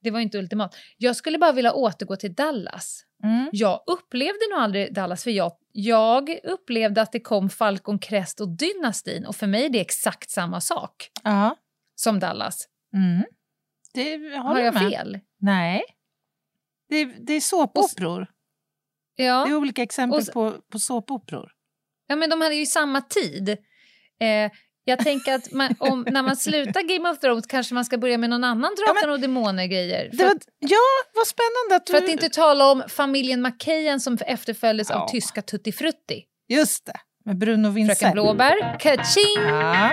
det 0.02 0.11
var 0.11 0.20
inte 0.20 0.38
ultimat. 0.38 0.76
Jag 0.96 1.16
skulle 1.16 1.38
bara 1.38 1.52
vilja 1.52 1.72
återgå 1.72 2.16
till 2.16 2.35
Dallas. 2.35 3.02
Mm. 3.24 3.48
Jag 3.52 3.80
upplevde 3.87 4.38
nog 4.50 4.61
aldrig 4.61 4.94
Dallas, 4.94 5.24
för 5.24 5.30
jag, 5.30 5.52
jag 5.72 6.30
upplevde 6.44 7.02
att 7.02 7.12
det 7.12 7.20
kom 7.20 7.50
Falcon 7.50 7.98
Crest 7.98 8.40
och 8.40 8.48
Dynastin 8.48 9.26
och 9.26 9.37
för 9.37 9.46
mig 9.46 9.64
är 9.64 9.70
det 9.70 9.80
exakt 9.80 10.30
samma 10.30 10.61
sak 10.61 11.11
Ja. 11.22 11.56
som 11.94 12.20
Dallas. 12.20 12.66
Mm. 12.94 13.24
Det 13.94 14.37
Har 14.37 14.48
håller 14.48 14.61
jag 14.61 14.74
med. 14.74 14.90
fel? 14.90 15.18
Nej. 15.40 15.82
Det 16.88 16.96
är, 16.96 17.14
det 17.27 17.33
är 17.33 17.40
såpoperor. 17.40 18.27
Ja. 19.16 19.44
Det 19.44 19.51
är 19.51 19.57
olika 19.57 19.83
exempel 19.83 20.20
Och 20.20 20.27
på, 20.33 20.55
på 20.72 20.79
såpoperor. 20.79 21.51
Ja, 22.07 22.16
men 22.16 22.31
de 22.31 22.40
hade 22.40 22.55
ju 22.55 22.66
samma 22.66 23.01
tid. 23.01 23.49
Eh, 24.20 24.51
jag 24.85 24.99
tänker 24.99 25.35
att 25.35 25.53
man, 25.53 25.75
om, 25.79 26.07
när 26.11 26.22
man 26.22 26.37
slutar 26.37 26.83
Game 26.83 27.11
of 27.11 27.18
Thrones 27.18 27.46
kanske 27.46 27.75
man 27.75 27.85
ska 27.85 27.99
börja 27.99 28.18
med 28.18 28.31
någon 28.31 28.44
annan 28.44 28.75
Ja, 28.79 28.92
Drakar 28.92 29.09
och 29.09 29.20
Demoner-grejer. 29.20 30.11
Ja, 30.12 30.79
vad 31.14 31.27
spännande 31.27 31.77
att 31.77 31.87
du... 31.87 31.92
för 31.92 31.99
att 31.99 32.09
inte 32.09 32.29
tala 32.29 32.70
om 32.70 32.83
familjen 32.88 33.42
Macahan 33.42 34.01
som 34.01 34.18
efterföljdes 34.27 34.90
Ja. 34.90 34.96
av 34.96 35.09
tyska 35.09 35.42
Tutti 35.42 35.72
Frutti. 35.72 36.25
Just 36.49 36.87
det, 36.87 37.01
med 37.25 37.38
Bruno 37.38 37.68
Vincent. 37.68 37.99
Fröken 37.99 38.12
Blåbär, 38.12 38.79
Kaching! 38.81 39.42
Ja. 39.49 39.92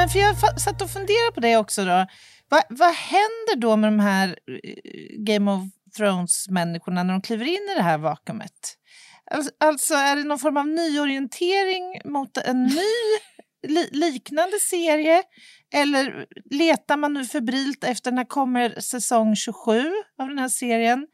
Men 0.00 0.08
för 0.08 0.18
jag 0.18 0.60
satt 0.60 0.82
och 0.82 0.90
funderade 0.90 1.32
på 1.34 1.40
det 1.40 1.56
också. 1.56 1.84
då. 1.84 2.06
Va, 2.50 2.62
vad 2.68 2.94
händer 2.94 3.56
då 3.56 3.76
med 3.76 3.92
de 3.92 4.00
här 4.00 4.28
eh, 4.28 4.74
Game 5.18 5.50
of 5.52 5.62
Thrones-människorna 5.96 7.02
när 7.02 7.12
de 7.12 7.22
kliver 7.22 7.44
in 7.44 7.68
i 7.72 7.74
det 7.76 7.82
här 7.82 7.98
vakuumet? 7.98 8.76
Alltså, 9.30 9.50
alltså 9.60 9.94
är 9.94 10.16
det 10.16 10.24
någon 10.24 10.38
form 10.38 10.56
av 10.56 10.68
nyorientering 10.68 12.00
mot 12.04 12.36
en 12.36 12.62
ny 12.62 12.92
li, 13.68 13.88
liknande 13.92 14.58
serie? 14.60 15.22
Eller 15.74 16.26
letar 16.50 16.96
man 16.96 17.12
nu 17.12 17.24
febrilt 17.24 17.84
efter 17.84 18.12
när 18.12 18.24
kommer 18.24 18.80
säsong 18.80 19.36
27 19.36 19.92
av 20.18 20.28
den 20.28 20.38
här 20.38 20.48
serien? 20.48 21.06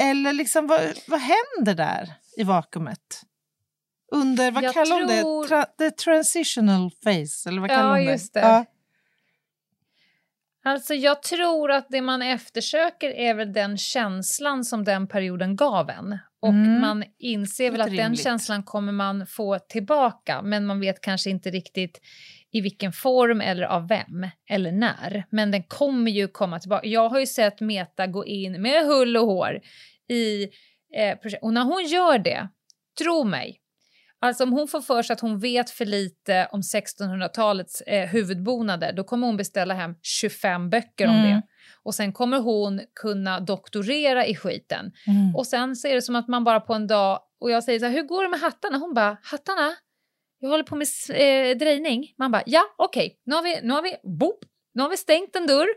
Eller 0.00 0.32
liksom, 0.32 0.66
vad, 0.66 0.80
vad 1.06 1.20
händer 1.20 1.74
där 1.74 2.12
i 2.36 2.42
vakuumet? 2.42 3.22
Under, 4.10 4.50
vad 4.50 4.64
Jag 4.64 4.74
kallar 4.74 5.00
de 5.00 5.06
det? 5.06 5.20
tror- 5.20 5.46
Tra, 5.46 5.64
the 5.78 5.90
transitional 5.90 6.90
phase? 7.04 7.48
Eller 7.48 7.60
vad 7.60 7.70
Ja, 7.70 7.74
kallar 7.76 7.98
de 7.98 8.06
det? 8.06 8.32
det. 8.34 8.40
Ja. 8.40 8.64
Alltså 10.64 10.94
jag 10.94 11.22
tror 11.22 11.70
att 11.70 11.86
det 11.88 12.00
man 12.02 12.22
eftersöker 12.22 13.10
är 13.10 13.34
väl 13.34 13.52
den 13.52 13.78
känslan 13.78 14.64
som 14.64 14.84
den 14.84 15.06
perioden 15.06 15.56
gav 15.56 15.90
en. 15.90 16.18
Och 16.40 16.48
Mm. 16.48 16.80
man 16.80 17.04
inser 17.18 17.70
väl 17.70 17.80
att 17.80 17.86
den 17.86 17.96
rimligt. 17.96 18.22
känslan 18.22 18.62
kommer 18.62 18.92
man 18.92 19.26
få 19.26 19.58
tillbaka 19.58 20.42
men 20.42 20.66
man 20.66 20.80
vet 20.80 21.00
kanske 21.00 21.30
inte 21.30 21.50
riktigt 21.50 22.00
i 22.52 22.60
vilken 22.60 22.92
form 22.92 23.40
eller 23.40 23.62
av 23.62 23.88
vem 23.88 24.26
eller 24.48 24.72
när. 24.72 25.24
Men 25.30 25.50
den 25.50 25.62
kommer 25.62 26.10
ju 26.10 26.28
komma 26.28 26.58
tillbaka. 26.60 26.86
Jag 26.86 27.08
har 27.08 27.20
ju 27.20 27.26
sett 27.26 27.60
Meta 27.60 28.06
gå 28.06 28.26
in 28.26 28.62
med 28.62 28.86
hull 28.86 29.16
och 29.16 29.26
hår 29.26 29.60
i 30.08 30.42
eh, 30.96 31.18
projekt. 31.18 31.42
Och 31.42 31.52
när 31.52 31.64
hon 31.64 31.84
gör 31.84 32.18
det, 32.18 32.48
tro 32.98 33.24
mig, 33.24 33.56
Alltså 34.22 34.44
om 34.44 34.52
hon 34.52 34.68
får 34.68 34.80
för 34.80 35.02
sig 35.02 35.14
att 35.14 35.20
hon 35.20 35.38
vet 35.38 35.70
för 35.70 35.84
lite 35.84 36.48
om 36.52 36.60
1600-talets 36.60 37.80
eh, 37.80 38.08
huvudbonader, 38.08 38.92
då 38.92 39.04
kommer 39.04 39.26
hon 39.26 39.36
beställa 39.36 39.74
hem 39.74 39.94
25 40.02 40.70
böcker 40.70 41.08
om 41.08 41.14
Mm. 41.16 41.30
det. 41.30 41.42
Och 41.82 41.94
sen 41.94 42.12
kommer 42.12 42.38
hon 42.40 42.80
kunna 43.00 43.40
doktorera 43.40 44.26
i 44.26 44.34
skiten. 44.36 44.92
Mm. 45.06 45.36
Och 45.36 45.46
sen 45.46 45.76
så 45.76 45.88
är 45.88 45.94
det 45.94 46.02
som 46.02 46.16
att 46.16 46.28
man 46.28 46.44
bara 46.44 46.60
på 46.60 46.74
en 46.74 46.86
dag, 46.86 47.20
och 47.40 47.50
jag 47.50 47.64
säger 47.64 47.78
så 47.78 47.84
här, 47.86 47.92
hur 47.92 48.02
går 48.02 48.22
det 48.22 48.28
med 48.28 48.40
hattarna? 48.40 48.78
Hon 48.78 48.94
bara, 48.94 49.16
hattarna? 49.22 49.72
Jag 50.38 50.48
håller 50.50 50.64
på 50.64 50.76
med 50.76 50.86
eh, 51.10 51.56
drejning. 51.58 52.14
Man 52.18 52.30
bara, 52.30 52.42
ja 52.46 52.62
okej, 52.78 53.16
nu 53.24 53.34
har 53.34 53.42
vi, 53.42 53.60
nu 53.62 53.72
har 53.74 53.82
vi, 53.82 53.96
boop, 54.18 54.38
nu 54.74 54.82
har 54.82 54.90
vi 54.90 54.96
stängt 54.96 55.36
en 55.36 55.46
dörr. 55.46 55.68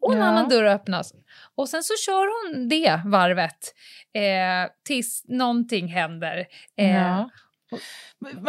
Och 0.00 0.12
en 0.12 0.18
Ja. 0.18 0.24
annan 0.24 0.48
dörr 0.48 0.64
öppnas. 0.64 1.12
Och 1.54 1.68
sen 1.68 1.82
så 1.82 1.94
kör 2.06 2.52
hon 2.54 2.68
det 2.68 3.00
varvet 3.04 3.74
eh, 4.14 4.70
tills 4.86 5.24
någonting 5.28 5.88
händer. 5.88 6.46
Eh, 6.78 6.96
Ja. 6.96 7.30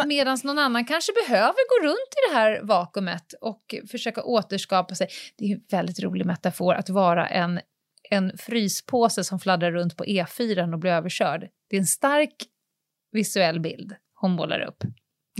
Medan 0.06 0.38
någon 0.44 0.58
annan 0.58 0.84
kanske 0.84 1.12
behöver 1.28 1.80
gå 1.80 1.88
runt 1.88 1.96
i 2.16 2.30
det 2.30 2.34
här 2.38 2.60
vakuumet 2.62 3.32
och 3.40 3.74
försöka 3.90 4.22
återskapa 4.22 4.94
sig. 4.94 5.08
Det 5.38 5.44
är 5.44 5.54
en 5.54 5.60
väldigt 5.70 6.00
rolig 6.00 6.26
metafor 6.26 6.74
att 6.74 6.88
vara 6.88 7.28
en, 7.28 7.60
en 8.10 8.38
fryspåse 8.38 9.24
som 9.24 9.40
fladdrar 9.40 9.72
runt 9.72 9.96
på 9.96 10.04
E4 10.04 10.72
och 10.72 10.78
blir 10.78 10.90
överkörd. 10.92 11.40
Det 11.70 11.76
är 11.76 11.80
en 11.80 11.86
stark 11.86 12.34
visuell 13.12 13.60
bild 13.60 13.94
hon 14.14 14.30
målar 14.30 14.60
upp. 14.60 14.82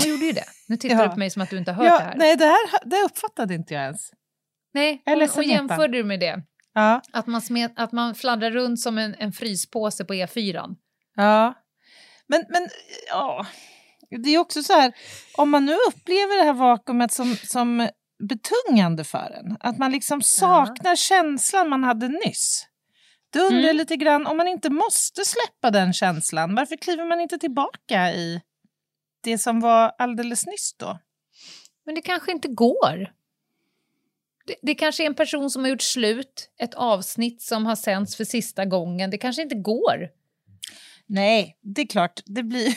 Hon 0.02 0.10
gjorde 0.10 0.24
ju 0.24 0.32
det. 0.32 0.44
Nu 0.68 0.76
tittar 0.76 0.96
Ja. 0.98 1.02
du 1.04 1.08
på 1.10 1.18
mig 1.18 1.30
som 1.30 1.42
att 1.42 1.50
du 1.50 1.58
inte 1.58 1.72
har 1.72 1.84
hört 1.84 1.92
Ja, 1.92 1.98
det 1.98 2.04
här. 2.04 2.16
nej, 2.16 2.36
det 2.36 2.44
här 2.44 2.88
det 2.90 3.02
uppfattade 3.04 3.54
inte 3.54 3.74
jag 3.74 3.82
ens. 3.82 4.10
Nej, 4.74 5.02
hon, 5.06 5.14
hon 5.14 5.20
Jeppe. 5.20 5.42
jämförde 5.42 6.04
med 6.04 6.20
det. 6.20 6.42
Ja. 6.74 7.02
Att 7.12 7.26
man, 7.26 7.42
smet, 7.42 7.72
att 7.76 7.92
man 7.92 8.14
fladdrar 8.14 8.50
runt 8.50 8.80
som 8.80 8.98
en, 8.98 9.14
en 9.18 9.32
fryspåse 9.32 10.04
på 10.04 10.14
E4. 10.14 10.76
Ja. 11.16 11.54
Men, 12.26 12.44
men 12.48 12.68
ja, 13.08 13.46
det 14.10 14.30
är 14.34 14.38
också 14.38 14.62
så 14.62 14.72
här, 14.72 14.92
om 15.36 15.50
man 15.50 15.64
nu 15.66 15.76
upplever 15.88 16.38
det 16.38 16.44
här 16.44 16.52
vakuumet 16.52 17.12
som, 17.12 17.36
som 17.36 17.88
betungande 18.28 19.04
för 19.04 19.40
en, 19.40 19.56
att 19.60 19.78
man 19.78 19.92
liksom 19.92 20.22
saknar 20.22 20.96
känslan 20.96 21.68
man 21.68 21.84
hade 21.84 22.08
nyss. 22.08 22.66
Då 23.32 23.40
undrar 23.40 23.58
jag 23.60 23.64
Mm. 23.64 23.76
lite 23.76 23.96
grann, 23.96 24.26
om 24.26 24.36
man 24.36 24.48
inte 24.48 24.70
måste 24.70 25.24
släppa 25.24 25.70
den 25.70 25.92
känslan, 25.92 26.54
varför 26.54 26.76
kliver 26.76 27.04
man 27.04 27.20
inte 27.20 27.38
tillbaka 27.38 28.12
i 28.12 28.40
det 29.22 29.38
som 29.38 29.60
var 29.60 29.92
alldeles 29.98 30.46
nyss 30.46 30.74
då? 30.76 30.98
Men 31.86 31.94
det 31.94 32.00
kanske 32.02 32.32
inte 32.32 32.48
går. 32.48 33.12
Det, 34.46 34.54
det 34.62 34.74
kanske 34.74 35.02
är 35.02 35.06
en 35.06 35.14
person 35.14 35.50
som 35.50 35.62
har 35.62 35.68
gjort 35.70 35.82
slut, 35.82 36.50
ett 36.58 36.74
avsnitt 36.74 37.42
som 37.42 37.66
har 37.66 37.76
sänds 37.76 38.16
för 38.16 38.24
sista 38.24 38.64
gången. 38.64 39.10
Det 39.10 39.18
kanske 39.18 39.42
inte 39.42 39.54
går. 39.54 40.08
Nej, 41.06 41.58
det 41.62 41.82
är 41.82 41.86
klart, 41.86 42.20
det 42.26 42.42
blir 42.42 42.66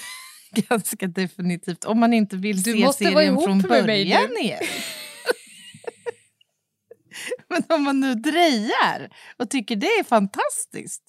ganska 0.69 1.07
definitivt 1.07 1.85
om 1.85 1.99
man 1.99 2.13
inte 2.13 2.35
vill 2.37 2.63
Du 2.63 2.71
se 2.73 2.85
måste 2.85 3.03
vara 3.03 3.13
serien 3.15 3.41
från 3.41 3.57
med 3.57 3.69
mig 3.69 3.81
början 3.81 4.37
igen. 4.37 4.59
Men 7.49 7.63
om 7.69 7.83
man 7.83 7.99
nu 7.99 8.15
drejar 8.15 9.09
och 9.37 9.49
tycker 9.49 9.75
det 9.75 9.87
är 9.87 10.03
fantastiskt 10.03 11.03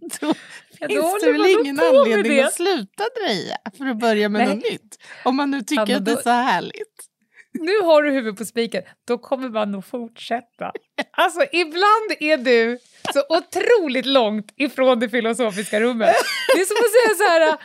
då 0.20 0.34
Ja, 0.78 0.88
då 0.88 0.94
finns 0.94 1.22
det 1.22 1.32
väl 1.32 1.46
ingen 1.60 1.80
anledning 1.80 2.40
att 2.40 2.54
sluta 2.54 3.04
dreja 3.24 3.56
för 3.78 3.86
att 3.86 3.98
börja 3.98 4.28
med 4.28 4.46
Nej. 4.46 4.54
något 4.56 4.64
nytt. 4.72 4.98
Om 5.24 5.36
man 5.36 5.50
nu 5.50 5.60
tycker 5.62 5.80
Ja, 5.80 5.86
men 5.86 5.96
att 5.96 6.04
det 6.04 6.10
är 6.10 6.16
då- 6.16 6.22
så 6.22 6.30
härligt. 6.30 7.09
Nu 7.52 7.78
har 7.80 8.02
du 8.02 8.10
huvudet 8.10 8.38
på 8.38 8.44
spiken. 8.44 8.82
Då 9.04 9.18
kommer 9.18 9.48
man 9.48 9.70
nog 9.70 9.84
fortsätta. 9.84 10.72
Alltså, 11.10 11.40
ibland 11.52 12.10
är 12.20 12.36
du 12.36 12.78
så 13.12 13.22
otroligt 13.28 14.06
långt 14.06 14.52
ifrån 14.56 15.00
det 15.00 15.08
filosofiska 15.08 15.80
rummet. 15.80 16.16
Det 16.54 16.60
är 16.60 16.64
som 16.66 16.76
att 16.76 16.92
säga 16.92 17.14
så 17.16 17.24
här, 17.32 17.58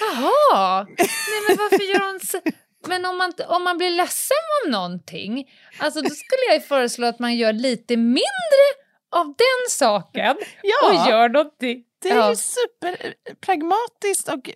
jaha, 0.00 0.86
nej 0.98 1.40
men 1.48 1.56
varför 1.56 1.84
gör 1.84 2.10
hon 2.10 2.20
så? 2.20 2.40
Men 2.88 3.06
om 3.06 3.18
man, 3.18 3.32
om 3.48 3.64
man 3.64 3.78
blir 3.78 3.90
ledsen 3.90 4.36
av 4.64 4.70
någonting, 4.70 5.50
alltså 5.78 6.00
då 6.02 6.10
skulle 6.10 6.54
jag 6.54 6.64
föreslå 6.64 7.06
att 7.06 7.18
man 7.18 7.36
gör 7.36 7.52
lite 7.52 7.96
mindre 7.96 8.66
av 9.10 9.26
den 9.26 9.68
saken 9.68 10.36
Ja. 10.62 10.88
och 10.88 10.94
gör 11.10 11.28
någonting. 11.28 11.84
Det 12.02 12.10
är 12.10 12.16
ja. 12.16 12.30
ju 12.30 12.36
superpragmatiskt 12.36 14.28
och 14.28 14.50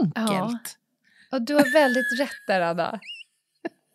enkelt. 0.00 0.78
Och 1.32 1.42
du 1.42 1.54
har 1.54 1.72
väldigt 1.72 2.20
rätt 2.20 2.46
där, 2.46 2.60
Anna. 2.60 3.00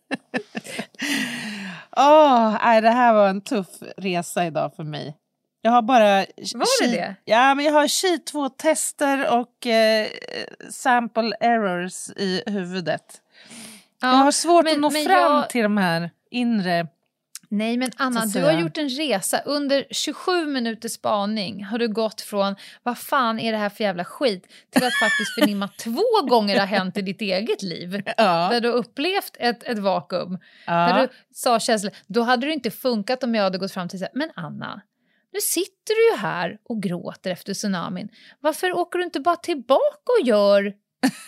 Åh, 1.97 2.57
nej, 2.63 2.81
det 2.81 2.89
här 2.89 3.13
var 3.13 3.27
en 3.29 3.41
tuff 3.41 3.67
resa 3.97 4.45
idag 4.45 4.75
för 4.75 4.83
mig. 4.83 5.15
Jag 5.61 5.71
har 5.71 5.81
bara... 5.81 6.15
Var 6.55 6.81
det 6.87 6.91
det? 6.95 7.15
Ja, 7.25 7.55
men 7.55 7.65
jag 7.65 7.71
har 7.73 7.87
Qi2-tester 7.87 9.39
och 9.39 9.67
eh, 9.67 10.07
sample 10.69 11.35
errors 11.39 12.09
i 12.09 12.43
huvudet. 12.45 13.21
Ja, 14.01 14.07
jag 14.07 14.15
har 14.17 14.31
svårt 14.31 14.63
men- 14.63 14.73
att 14.73 14.79
nå 14.79 14.89
fram 14.91 15.05
jag- 15.35 15.49
till 15.49 15.63
de 15.63 15.77
här 15.77 16.09
inre... 16.31 16.87
Nej, 17.51 17.77
men 17.77 17.91
Anna, 17.97 18.25
du 18.25 18.43
har 18.43 18.51
gjort 18.51 18.77
en 18.77 18.89
resa. 18.89 19.39
Under 19.39 19.85
27 19.91 20.45
minuters 20.45 20.91
spaning 20.91 21.63
har 21.63 21.77
du 21.77 21.87
gått 21.87 22.21
från 22.21 22.55
vad 22.83 22.97
fan 22.97 23.39
är 23.39 23.51
det 23.51 23.57
här 23.57 23.69
för 23.69 23.83
jävla 23.83 24.05
skit 24.05 24.47
till 24.69 24.83
att 24.83 24.93
faktiskt 24.93 25.33
förnimma 25.39 25.67
två 25.83 26.27
gånger 26.29 26.53
det 26.53 26.59
har 26.59 26.67
hänt 26.67 26.97
i 26.97 27.01
ditt 27.01 27.21
eget 27.21 27.61
liv. 27.61 28.01
Ja. 28.17 28.49
Där 28.51 28.61
du 28.61 28.67
har 28.67 28.75
upplevt 28.75 29.37
ett, 29.39 29.63
ett 29.63 29.79
vakuum. 29.79 30.39
Där 30.65 30.99
ja. 30.99 31.01
du 31.01 31.13
sa 31.33 31.59
känslor. 31.59 31.93
Då 32.07 32.21
hade 32.21 32.47
det 32.47 32.53
inte 32.53 32.71
funkat 32.71 33.23
om 33.23 33.35
jag 33.35 33.43
hade 33.43 33.57
gått 33.57 33.71
fram 33.71 33.89
till 33.89 33.99
så 33.99 34.05
här, 34.05 34.11
men 34.13 34.29
Anna, 34.35 34.81
nu 35.33 35.39
sitter 35.41 35.95
du 35.95 36.15
ju 36.15 36.21
här 36.21 36.57
och 36.63 36.83
gråter 36.83 37.31
efter 37.31 37.53
tsunamin. 37.53 38.09
Varför 38.39 38.77
åker 38.77 38.99
du 38.99 39.05
inte 39.05 39.19
bara 39.19 39.35
tillbaka 39.35 40.11
och 40.19 40.27
gör 40.27 40.73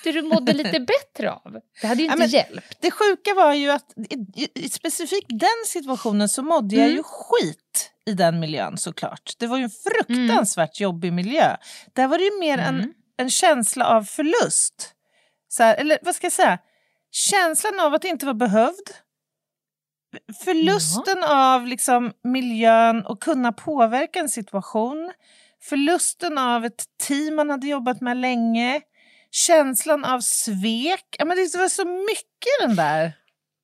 det 0.04 0.12
du 0.12 0.22
mådde 0.22 0.54
lite 0.54 0.80
bättre 1.16 1.32
av? 1.32 1.60
Det 1.82 1.88
hade 1.88 2.02
ju 2.02 2.08
Ja, 2.08 2.14
inte 2.14 2.18
men- 2.24 2.30
hjälpt. 2.30 2.78
Det 2.82 2.92
sjuka 2.92 3.34
var 3.34 3.54
ju 3.54 3.70
att 3.72 3.94
i, 4.10 4.14
i, 4.44 4.48
i 4.66 4.70
specifikt 4.70 5.28
den 5.30 5.66
situationen 5.68 6.30
så 6.30 6.44
mådde 6.44 6.76
jag 6.76 6.86
Mm. 6.86 6.98
ju 6.98 7.04
skit 7.04 7.92
i 8.06 8.14
den 8.14 8.40
miljön 8.40 8.78
såklart. 8.78 9.34
Det 9.38 9.48
var 9.48 9.58
ju 9.58 9.64
en 9.64 9.70
fruktansvärt 9.70 10.80
jobbig 10.80 11.14
miljö. 11.14 11.56
Där 11.94 12.08
var 12.08 12.18
det 12.18 12.24
ju 12.24 12.40
mer 12.40 12.58
en, 12.58 12.76
Mm. 12.76 12.94
en 13.18 13.30
känsla 13.30 13.86
av 13.88 14.04
förlust. 14.04 14.94
Så 15.48 15.64
här, 15.64 15.76
eller 15.76 15.98
vad 16.02 16.16
ska 16.16 16.26
jag 16.26 16.32
säga? 16.34 16.60
Känslan 17.12 17.80
av 17.80 17.94
att 17.94 18.04
inte 18.04 18.26
vara 18.26 18.34
behövd. 18.34 18.90
Förlusten 20.44 21.24
av 21.24 21.68
liksom 21.68 22.12
miljön 22.24 23.06
och 23.06 23.22
kunna 23.24 23.52
påverka 23.52 24.20
en 24.20 24.30
situation. 24.30 25.12
Förlusten 25.64 26.38
av 26.38 26.66
ett 26.66 26.84
team 27.08 27.36
man 27.36 27.50
hade 27.50 27.68
jobbat 27.68 28.02
med 28.02 28.18
länge. 28.18 28.82
Känslan 29.32 30.06
av 30.06 30.20
svek. 30.20 31.16
Ja, 31.20 31.26
men 31.26 31.38
det 31.38 31.58
var 31.58 31.70
så 31.70 31.86
mycket 31.86 32.68
den 32.68 32.76
där. 32.76 33.14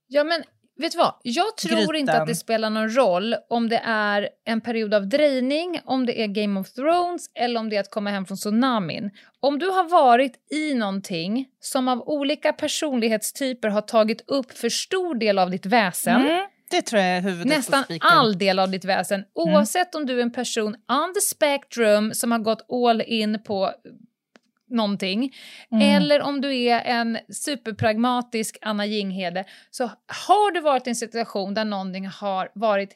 Ja, 0.07 0.23
men 0.23 0.43
vet 0.79 0.91
du 0.91 0.97
vad? 0.97 1.13
Jag 1.23 1.57
tror 1.57 1.77
Grytan. 1.77 1.95
inte 1.95 2.21
att 2.21 2.27
det 2.27 2.35
spelar 2.35 2.69
någon 2.69 2.95
roll 2.95 3.35
om 3.49 3.69
det 3.69 3.81
är 3.85 4.29
en 4.45 4.61
period 4.61 4.93
av 4.93 5.07
drejning, 5.07 5.81
om 5.85 6.05
det 6.05 6.21
är 6.21 6.27
Game 6.27 6.59
of 6.59 6.71
Thrones 6.71 7.25
eller 7.35 7.59
om 7.59 7.69
det 7.69 7.75
är 7.75 7.79
att 7.79 7.91
komma 7.91 8.09
hem 8.09 8.25
från 8.25 8.37
tsunamin. 8.37 9.11
Om 9.39 9.59
du 9.59 9.65
har 9.69 9.89
varit 9.89 10.33
i 10.51 10.73
någonting 10.73 11.45
som 11.59 11.87
av 11.87 12.01
olika 12.09 12.53
personlighetstyper 12.53 13.69
har 13.69 13.81
tagit 13.81 14.21
upp 14.27 14.57
för 14.57 14.69
stor 14.69 15.15
del 15.15 15.39
av 15.39 15.51
ditt 15.51 15.65
väsen, 15.65 16.21
Mm, 16.21 16.47
det 16.69 16.81
tror 16.81 17.01
jag 17.01 17.17
är 17.17 17.21
huvudet 17.21 17.57
nästan 17.57 17.83
all 18.01 18.37
del 18.37 18.59
av 18.59 18.69
ditt 18.69 18.85
väsen, 18.85 19.23
oavsett 19.35 19.95
om 19.95 20.05
du 20.05 20.19
är 20.19 20.23
en 20.23 20.31
person 20.31 20.75
on 20.75 21.13
the 21.13 21.21
spectrum 21.21 22.13
som 22.13 22.31
har 22.31 22.39
gått 22.39 22.65
all 22.71 23.01
in 23.01 23.43
på 23.43 23.71
någonting, 24.69 25.33
Mm. 25.71 25.95
eller 25.95 26.21
om 26.21 26.41
du 26.41 26.55
är 26.55 26.81
en 26.81 27.17
superpragmatisk 27.29 28.57
Anna 28.61 28.85
Jinghede, 28.85 29.45
så 29.71 29.83
har 30.27 30.51
du 30.51 30.61
varit 30.61 30.87
i 30.87 30.89
en 30.89 30.95
situation 30.95 31.53
där 31.53 31.65
någonting 31.65 32.07
har 32.07 32.49
varit 32.55 32.89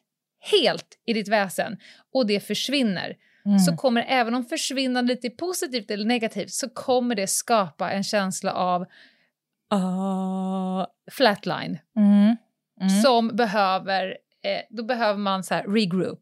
helt 0.52 0.88
i 1.06 1.14
ditt 1.14 1.28
väsen 1.28 1.78
och 2.14 2.28
det 2.28 2.40
försvinner, 2.40 3.16
Mm. 3.46 3.60
så 3.60 3.78
kommer 3.78 4.06
även 4.08 4.36
om 4.36 4.46
försvinnandet 4.46 5.26
är 5.26 5.30
positivt 5.30 5.92
eller 5.92 6.06
negativt, 6.06 6.50
så 6.52 6.70
kommer 6.70 7.16
det 7.16 7.28
skapa 7.28 7.92
en 7.92 8.04
känsla 8.04 8.54
av 8.54 8.82
uh, 9.74 10.86
flatline 11.12 11.78
Mm. 11.98 12.36
Mm. 12.82 12.90
som 13.04 13.36
behöver, 13.36 14.18
eh, 14.44 14.62
då 14.70 14.84
behöver 14.84 15.20
man 15.20 15.44
så 15.44 15.54
här 15.54 15.64
regroup 15.64 16.20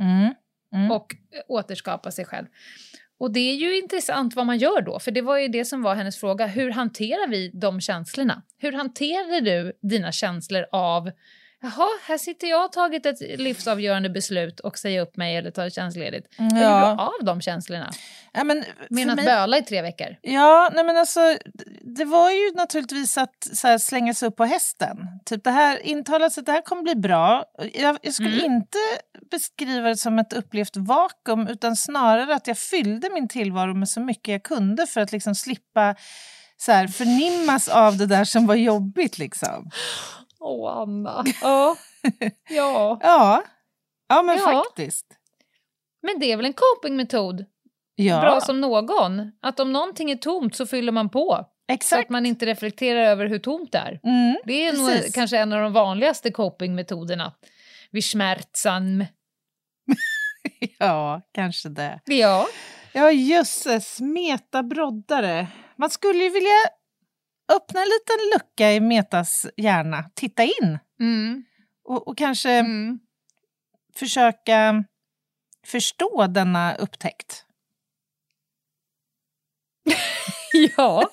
Mm. 0.00 0.34
Mm. 0.74 0.90
och 0.90 1.14
eh, 1.14 1.40
återskapa 1.48 2.10
sig 2.10 2.24
själv. 2.24 2.46
Och 3.24 3.32
det 3.32 3.40
är 3.40 3.54
ju 3.54 3.78
intressant 3.78 4.36
vad 4.36 4.46
man 4.46 4.58
gör 4.58 4.80
då, 4.80 4.98
för 4.98 5.10
det 5.10 5.22
var 5.22 5.38
ju 5.38 5.48
det 5.48 5.64
som 5.64 5.82
var 5.82 5.94
hennes 5.94 6.16
fråga. 6.16 6.46
Hur 6.46 6.70
hanterar 6.70 7.28
vi 7.28 7.50
de 7.54 7.80
känslorna? 7.80 8.42
Hur 8.58 8.72
hanterar 8.72 9.40
du 9.40 9.72
dina 9.82 10.12
känslor 10.12 10.66
av 10.72 11.10
Jaha, 11.64 11.88
här 12.06 12.18
sitter 12.18 12.46
jag 12.46 12.56
och 12.56 12.62
har 12.62 12.68
tagit 12.68 13.06
ett 13.06 13.20
livsavgörande 13.40 14.10
beslut 14.10 14.60
och 14.60 14.78
säger 14.78 15.00
upp 15.00 15.16
mig 15.16 15.36
eller 15.36 15.50
tar 15.50 15.70
tjänstledigt. 15.70 16.26
Hur 16.38 16.50
gör 16.60 16.62
Ja. 16.80 16.94
du 16.98 17.02
av 17.02 17.24
de 17.24 17.40
känslorna? 17.40 17.90
Ja, 18.32 18.44
men 18.44 18.62
för 18.64 19.10
att 19.10 19.16
mig- 19.16 19.24
böla 19.24 19.58
i 19.58 19.62
tre 19.62 19.82
veckor? 19.82 20.06
Ja, 20.22 20.70
nej 20.74 20.84
men 20.84 20.96
alltså, 20.96 21.20
det 21.96 22.04
var 22.04 22.30
ju 22.30 22.52
naturligtvis 22.54 23.18
att 23.18 23.48
här, 23.62 23.78
slänga 23.78 24.14
sig 24.14 24.28
upp 24.28 24.36
på 24.36 24.44
hästen. 24.44 24.96
Typ 25.26 25.44
det 25.44 25.50
här 25.50 25.86
intalat 25.86 26.32
sig 26.32 26.40
att 26.40 26.46
det 26.46 26.52
här 26.52 26.62
kommer 26.62 26.82
bli 26.82 26.94
bra. 26.94 27.44
Jag, 27.74 27.98
jag 28.02 28.14
skulle 28.14 28.38
Mm. 28.44 28.52
inte 28.52 28.78
beskriva 29.30 29.88
det 29.88 29.96
som 29.96 30.18
ett 30.18 30.32
upplevt 30.32 30.76
vakuum 30.76 31.48
utan 31.48 31.76
snarare 31.76 32.34
att 32.34 32.46
jag 32.46 32.58
fyllde 32.58 33.10
min 33.10 33.28
tillvaro 33.28 33.74
med 33.74 33.88
så 33.88 34.00
mycket 34.00 34.32
jag 34.32 34.42
kunde 34.42 34.86
för 34.86 35.00
att 35.00 35.12
liksom 35.12 35.34
slippa 35.34 35.94
så 36.56 36.72
här, 36.72 36.86
förnimmas 36.88 37.68
av 37.68 37.96
det 37.96 38.06
där 38.06 38.24
som 38.24 38.46
var 38.46 38.54
jobbigt. 38.54 39.18
Liksom. 39.18 39.70
Åh, 40.44 40.76
Anna. 40.76 41.24
Ja. 41.42 41.76
ja. 42.50 42.98
Ja, 43.02 43.42
ja 44.08 44.22
men 44.22 44.36
Ja. 44.38 44.42
faktiskt. 44.64 45.06
Men 46.02 46.18
det 46.18 46.32
är 46.32 46.36
väl 46.36 46.46
en 46.46 46.52
copingmetod? 46.52 47.44
Ja, 47.94 48.20
Bra 48.20 48.40
som 48.40 48.60
någon. 48.60 49.32
Att 49.42 49.60
om 49.60 49.72
någonting 49.72 50.10
är 50.10 50.16
tomt 50.16 50.56
så 50.56 50.66
fyller 50.66 50.92
man 50.92 51.08
på. 51.10 51.36
Så 51.68 51.74
exakt. 51.74 52.04
att 52.04 52.10
man 52.10 52.26
inte 52.26 52.46
reflekterar 52.46 53.00
över 53.04 53.26
hur 53.26 53.38
tomt 53.38 53.72
det 53.72 53.78
är. 53.78 54.00
Mm, 54.04 54.36
Det 54.44 54.64
är 54.66 54.72
nog 54.72 55.14
kanske 55.14 55.38
en 55.38 55.52
av 55.52 55.60
de 55.62 55.72
vanligaste 55.72 56.30
copingmetoderna. 56.30 57.32
Vid 57.90 58.04
smärtsam. 58.04 59.04
Ja, 60.78 61.20
kanske 61.34 61.68
det. 61.68 62.00
Ja. 62.04 62.46
Ja, 62.92 63.10
jösses, 63.12 64.00
metabroddare. 64.00 65.46
Man 65.76 65.90
skulle 65.90 66.24
ju 66.24 66.30
vilja 66.30 66.50
öppna 67.52 67.80
en 67.80 67.88
liten 67.88 68.30
lucka 68.34 68.72
i 68.72 68.80
Metas 68.80 69.46
hjärna. 69.56 70.10
Titta 70.14 70.42
in 70.42 70.78
Mm. 71.00 71.44
och, 71.84 72.08
och 72.08 72.18
kanske 72.18 72.50
Mm. 72.50 72.98
försöka 73.96 74.84
förstå 75.66 76.26
denna 76.26 76.74
upptäckt. 76.76 77.44
Ja. 80.76 81.10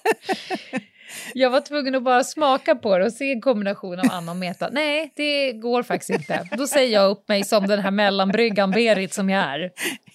Jag 1.34 1.50
var 1.50 1.62
tvungen 1.62 1.96
att 1.96 2.04
bara 2.04 2.24
smaka 2.24 2.76
på 2.76 2.98
det 2.98 3.06
och 3.06 3.14
se 3.14 3.32
en 3.32 3.42
kombination 3.42 4.00
av 4.00 4.06
Anna 4.12 4.32
och 4.32 4.38
Meta. 4.38 4.70
Nej, 4.72 5.14
det 5.16 5.52
går 5.54 5.84
faktiskt 5.84 6.10
inte. 6.10 6.48
Då 6.58 6.68
säger 6.68 6.94
jag 6.94 7.12
upp 7.12 7.28
mig 7.28 7.44
som 7.44 7.68
den 7.68 7.80
här 7.80 7.92
mellanbryggan 7.92 8.72
Berit 8.72 9.14
som 9.14 9.30
jag 9.30 9.44
är. 9.44 9.72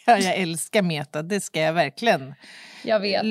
Ja, 0.06 0.18
jag 0.18 0.36
älskar 0.36 0.82
Meta, 0.82 1.22
det 1.22 1.40
ska 1.40 1.60
jag 1.60 1.72
verkligen 1.72 2.34
Jag 2.84 3.00
vet. 3.00 3.24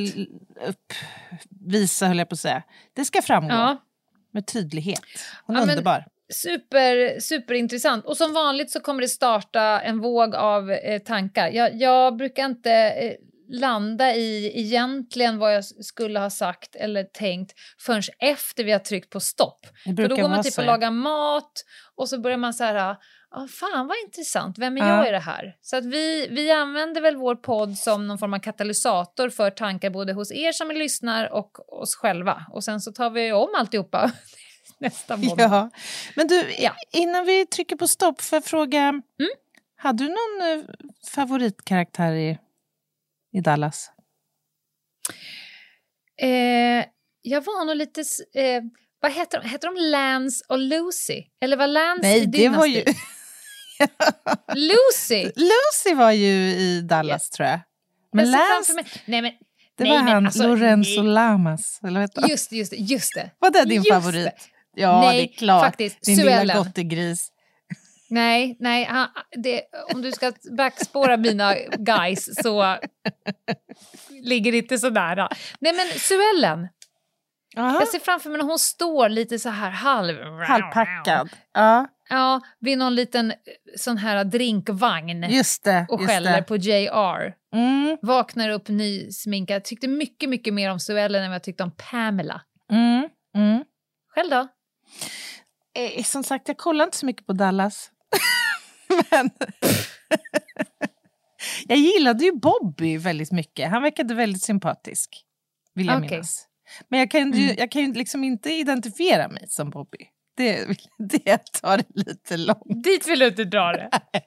uppvisa, 1.61 2.05
höll 2.07 2.17
jag 2.17 2.29
på 2.29 2.33
att 2.33 2.39
säga. 2.39 2.63
Det 2.93 3.05
ska 3.05 3.21
framgå 3.21 3.53
Ja, 3.53 3.77
med 4.31 4.47
tydlighet. 4.47 5.01
Hon 5.45 5.55
är 5.55 5.59
Ja, 5.59 5.67
underbar. 5.67 6.05
super, 6.33 7.19
superintressant. 7.19 8.05
Och 8.05 8.17
som 8.17 8.33
vanligt 8.33 8.71
så 8.71 8.79
kommer 8.79 9.01
det 9.01 9.07
starta 9.07 9.81
en 9.81 9.99
våg 9.99 10.35
av 10.35 10.71
eh, 10.71 10.99
tankar. 11.01 11.49
Jag, 11.49 11.75
jag 11.75 12.15
brukar 12.17 12.45
inte 12.45 12.71
eh, 12.71 13.13
landa 13.49 14.13
i 14.15 14.51
egentligen 14.59 15.37
vad 15.37 15.55
jag 15.55 15.65
skulle 15.65 16.19
ha 16.19 16.29
sagt 16.29 16.75
eller 16.75 17.03
tänkt 17.03 17.53
förrän 17.79 18.01
efter 18.19 18.63
vi 18.63 18.71
har 18.71 18.79
tryckt 18.79 19.09
på 19.09 19.19
stopp. 19.19 19.65
För 19.83 20.07
då 20.07 20.15
går 20.15 20.29
man 20.29 20.43
typ 20.43 20.57
och 20.57 20.65
lagar 20.65 20.91
mat 20.91 21.51
och 21.95 22.09
så 22.09 22.19
börjar 22.21 22.37
man 22.37 22.53
så 22.53 22.63
här, 22.63 22.75
ah, 23.31 23.47
fan 23.47 23.87
vad 23.87 23.97
intressant, 24.05 24.57
vem 24.57 24.77
är 24.77 24.81
Ja. 24.81 24.97
jag 24.97 25.07
i 25.07 25.11
det 25.11 25.19
här? 25.19 25.55
Så 25.61 25.77
att 25.77 25.85
vi, 25.85 26.27
vi 26.31 26.51
använder 26.51 27.01
väl 27.01 27.15
vår 27.15 27.35
podd 27.35 27.77
som 27.77 28.07
någon 28.07 28.17
form 28.17 28.33
av 28.33 28.39
katalysator 28.39 29.29
för 29.29 29.49
tankar 29.49 29.89
både 29.89 30.13
hos 30.13 30.31
er 30.31 30.51
som 30.51 30.71
lyssnar 30.71 31.33
och 31.33 31.81
oss 31.81 31.95
själva. 31.95 32.45
Och 32.51 32.63
sen 32.63 32.81
så 32.81 32.91
tar 32.91 33.09
vi 33.09 33.31
om 33.31 33.49
alltihopa 33.57 34.11
nästa 34.79 35.17
måndag. 35.17 35.43
Ja. 35.43 35.69
Men 36.15 36.27
du, 36.27 36.43
Ja. 36.59 36.71
innan 36.91 37.25
vi 37.25 37.45
trycker 37.45 37.75
på 37.75 37.87
stopp, 37.87 38.21
jag 38.31 38.45
fråga, 38.45 38.79
Mm? 38.81 39.01
hade 39.77 40.03
du 40.03 40.07
någon 40.09 40.59
eh, 40.59 40.65
favoritkaraktär 41.15 42.11
i, 42.13 42.37
i 43.35 43.41
Dallas? 43.41 43.89
Eh, 46.21 46.85
jag 47.21 47.41
var 47.41 47.65
nog 47.65 47.75
lite... 47.75 48.01
Eh, 48.35 48.61
vad 48.99 49.11
heter 49.11 49.41
de? 49.41 49.49
Heter 49.49 49.67
de 49.67 49.81
Lance 49.91 50.45
och 50.49 50.59
Lucy? 50.59 51.23
Eller 51.41 51.57
var 51.57 51.67
Lance 51.67 52.01
Nej, 52.01 52.21
i 52.21 52.25
det 52.25 52.49
var 52.49 52.65
ju... 52.65 52.83
Lucy! 54.55 55.23
Lucy 55.35 55.95
var 55.95 56.11
ju 56.11 56.27
i 56.49 56.81
Dallas, 56.81 57.29
tror 57.29 57.49
jag. 57.49 57.59
Men 58.13 58.25
Jag 58.31 58.31
Lance, 58.31 58.73
Nej, 59.05 59.21
men, 59.21 59.31
det 59.77 59.83
nej, 59.83 59.89
var 59.91 60.03
men 60.03 60.13
han, 60.13 60.25
alltså, 60.25 60.47
Lorenzo 60.47 61.01
nej. 61.01 61.11
Lamas. 61.13 61.79
Eller 61.87 61.99
vet 61.99 62.15
du? 62.15 62.27
Just 62.27 62.49
det, 62.49 62.55
just 62.55 62.71
det, 62.71 62.77
just 62.77 63.13
det. 63.15 63.31
Var 63.39 63.49
det 63.51 63.63
din 63.65 63.71
Just 63.83 63.89
favorit? 63.89 64.25
det. 64.25 64.33
Ja, 64.81 65.01
Nej, 65.01 65.17
det 65.17 65.33
är 65.33 65.37
klart. 65.37 65.65
faktiskt. 65.65 66.01
Din 66.05 66.17
lilla 66.17 66.31
Suellen. 66.31 66.57
gottegris. 66.57 67.31
Nej, 68.09 68.57
nej 68.59 68.85
han, 68.85 69.07
det, 69.43 69.61
om 69.93 70.01
du 70.01 70.11
ska 70.11 70.31
backspåra 70.57 71.17
mina 71.17 71.55
guys 71.77 72.29
så 72.43 72.77
ligger 74.23 74.51
det 74.51 74.57
inte 74.57 74.77
så 74.77 74.89
nära. 74.89 75.29
Nej, 75.59 75.73
men 75.73 75.99
Suellen. 75.99 76.67
Aha. 77.57 77.79
Jag 77.79 77.87
ser 77.87 77.99
framför 77.99 78.29
mig 78.29 78.37
när 78.37 78.45
hon 78.45 78.59
står 78.59 79.09
lite 79.09 79.39
så 79.39 79.49
här 79.49 79.69
halv... 79.69 80.17
Halvpackad. 80.47 81.29
Ja, 81.53 81.87
Ja, 82.09 82.41
vid 82.59 82.77
någon 82.77 82.95
liten 82.95 83.31
eh, 83.31 83.37
sån 83.77 83.97
här 83.97 84.23
drinkvagn 84.23 85.23
just 85.29 85.63
det. 85.63 85.85
och 85.89 86.01
skäller 86.01 86.41
på 86.41 86.55
JR. 86.55 87.33
Mm, 87.55 87.97
Vaknar 88.01 88.49
upp 88.49 88.67
nysminkad. 88.67 89.63
Tyckte 89.63 89.87
mycket, 89.87 90.29
mycket 90.29 90.53
mer 90.53 90.71
om 90.71 90.79
Suellen 90.79 91.23
än 91.23 91.29
vad 91.29 91.35
jag 91.35 91.43
tyckte 91.43 91.63
om 91.63 91.71
Pamela. 91.91 92.41
mm, 92.71 93.09
mm. 93.35 93.63
Själv 94.15 94.29
då? 94.29 94.47
Eh, 95.77 96.03
som 96.03 96.23
sagt, 96.23 96.47
jag 96.47 96.57
kollar 96.57 96.85
inte 96.85 96.97
så 96.97 97.05
mycket 97.05 97.25
på 97.25 97.33
Dallas. 97.33 97.91
Men 99.11 99.29
jag 101.67 101.77
gillade 101.77 102.25
ju 102.25 102.31
Bobby 102.31 102.97
väldigt 102.97 103.31
mycket. 103.31 103.69
Han 103.69 103.81
verkade 103.81 104.13
väldigt 104.13 104.43
sympatisk, 104.43 105.23
vill 105.73 105.87
jag 105.87 105.97
Okej. 105.97 106.09
minnas. 106.09 106.45
Men 106.89 106.99
jag 106.99 107.11
kan 107.11 107.31
ju, 107.31 107.43
Mm. 107.43 107.55
jag 107.59 107.71
kan 107.71 107.81
ju 107.81 107.93
liksom 107.93 108.23
inte 108.23 108.49
identifiera 108.53 109.27
mig 109.27 109.45
som 109.49 109.69
Bobby. 109.69 109.97
Det, 110.37 110.65
det 110.97 111.37
tar 111.61 111.77
det 111.77 111.83
lite 112.05 112.37
långt. 112.37 112.83
Dit 112.83 113.07
vill 113.07 113.19
du 113.19 113.27
inte 113.27 113.43
dra 113.43 113.71
det. 113.73 113.89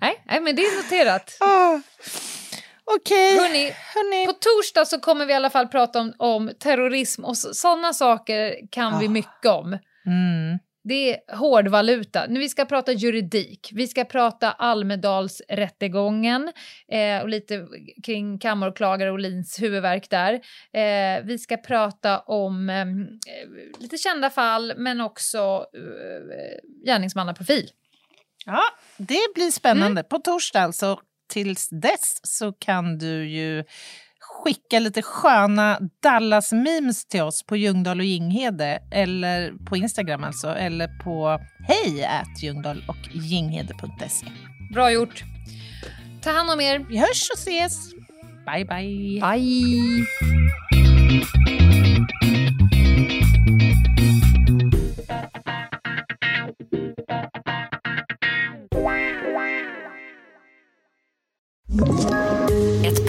nej, 0.00 0.22
nej, 0.26 0.40
men 0.40 0.56
det 0.56 0.62
är 0.62 0.82
noterat. 0.82 1.36
Oh. 1.40 1.80
Okej, 2.96 3.36
Hörni, 3.38 3.72
hörni. 3.94 4.26
på 4.26 4.32
torsdag 4.32 4.84
så 4.84 5.00
kommer 5.00 5.26
vi 5.26 5.32
i 5.32 5.36
alla 5.36 5.50
fall 5.50 5.68
prata 5.68 6.00
om, 6.00 6.12
om 6.18 6.50
terrorism 6.60 7.24
och 7.24 7.36
sådana 7.38 7.92
saker 7.92 8.54
kan 8.70 8.98
vi 8.98 9.06
Ah. 9.06 9.10
mycket 9.10 9.46
om. 9.46 9.66
Mm. 10.06 10.58
Det 10.88 11.12
är 11.12 11.36
hårdvaluta. 11.36 12.26
Nu 12.28 12.40
vi 12.40 12.48
ska 12.48 12.64
prata 12.64 12.92
juridik. 12.92 13.70
Vi 13.72 13.88
ska 13.88 14.04
prata 14.04 14.52
Almedalsrättegången 14.52 16.52
eh, 16.88 17.22
och 17.22 17.28
lite 17.28 17.66
kring 18.04 18.38
kammaråklagare 18.38 19.12
Olins 19.12 19.62
huvudverk 19.62 20.10
där. 20.10 20.32
Eh, 20.72 21.24
vi 21.24 21.38
ska 21.38 21.56
prata 21.56 22.18
om 22.18 22.70
eh, 22.70 22.86
lite 23.80 23.98
kända 23.98 24.30
fall 24.30 24.72
men 24.76 25.00
också 25.00 25.66
eh, 25.74 26.86
gärningsmannaprofil. 26.86 27.70
Ja, 28.44 28.62
det 28.96 29.34
blir 29.34 29.50
spännande. 29.50 30.02
På 30.02 30.18
torsdag 30.18 30.60
alltså. 30.60 31.00
Tills 31.28 31.68
dess 31.70 32.20
så 32.22 32.52
kan 32.52 32.98
du 32.98 33.28
ju 33.28 33.64
skicka 34.44 34.78
lite 34.78 35.02
sköna 35.02 35.78
Dallas-memes 36.02 37.06
till 37.08 37.22
oss 37.22 37.42
på 37.46 37.56
Ljungdahl 37.56 38.00
och 38.00 38.06
Ginghede 38.06 38.78
eller 38.92 39.52
på 39.66 39.76
Instagram 39.76 40.24
alltså, 40.24 40.48
eller 40.48 40.88
på 41.04 41.40
hej 41.68 42.08
och 42.88 42.96
ginghede.se. 43.12 44.26
Bra 44.74 44.90
gjort. 44.90 45.24
Ta 46.22 46.30
hand 46.30 46.50
om 46.50 46.60
er. 46.60 46.86
Vi 46.88 46.98
hörs 46.98 47.30
och 47.32 47.38
ses. 47.38 47.92
Bye, 48.46 48.64
bye. 48.64 49.20
Bye! 49.20 50.06
Ett 61.78 62.15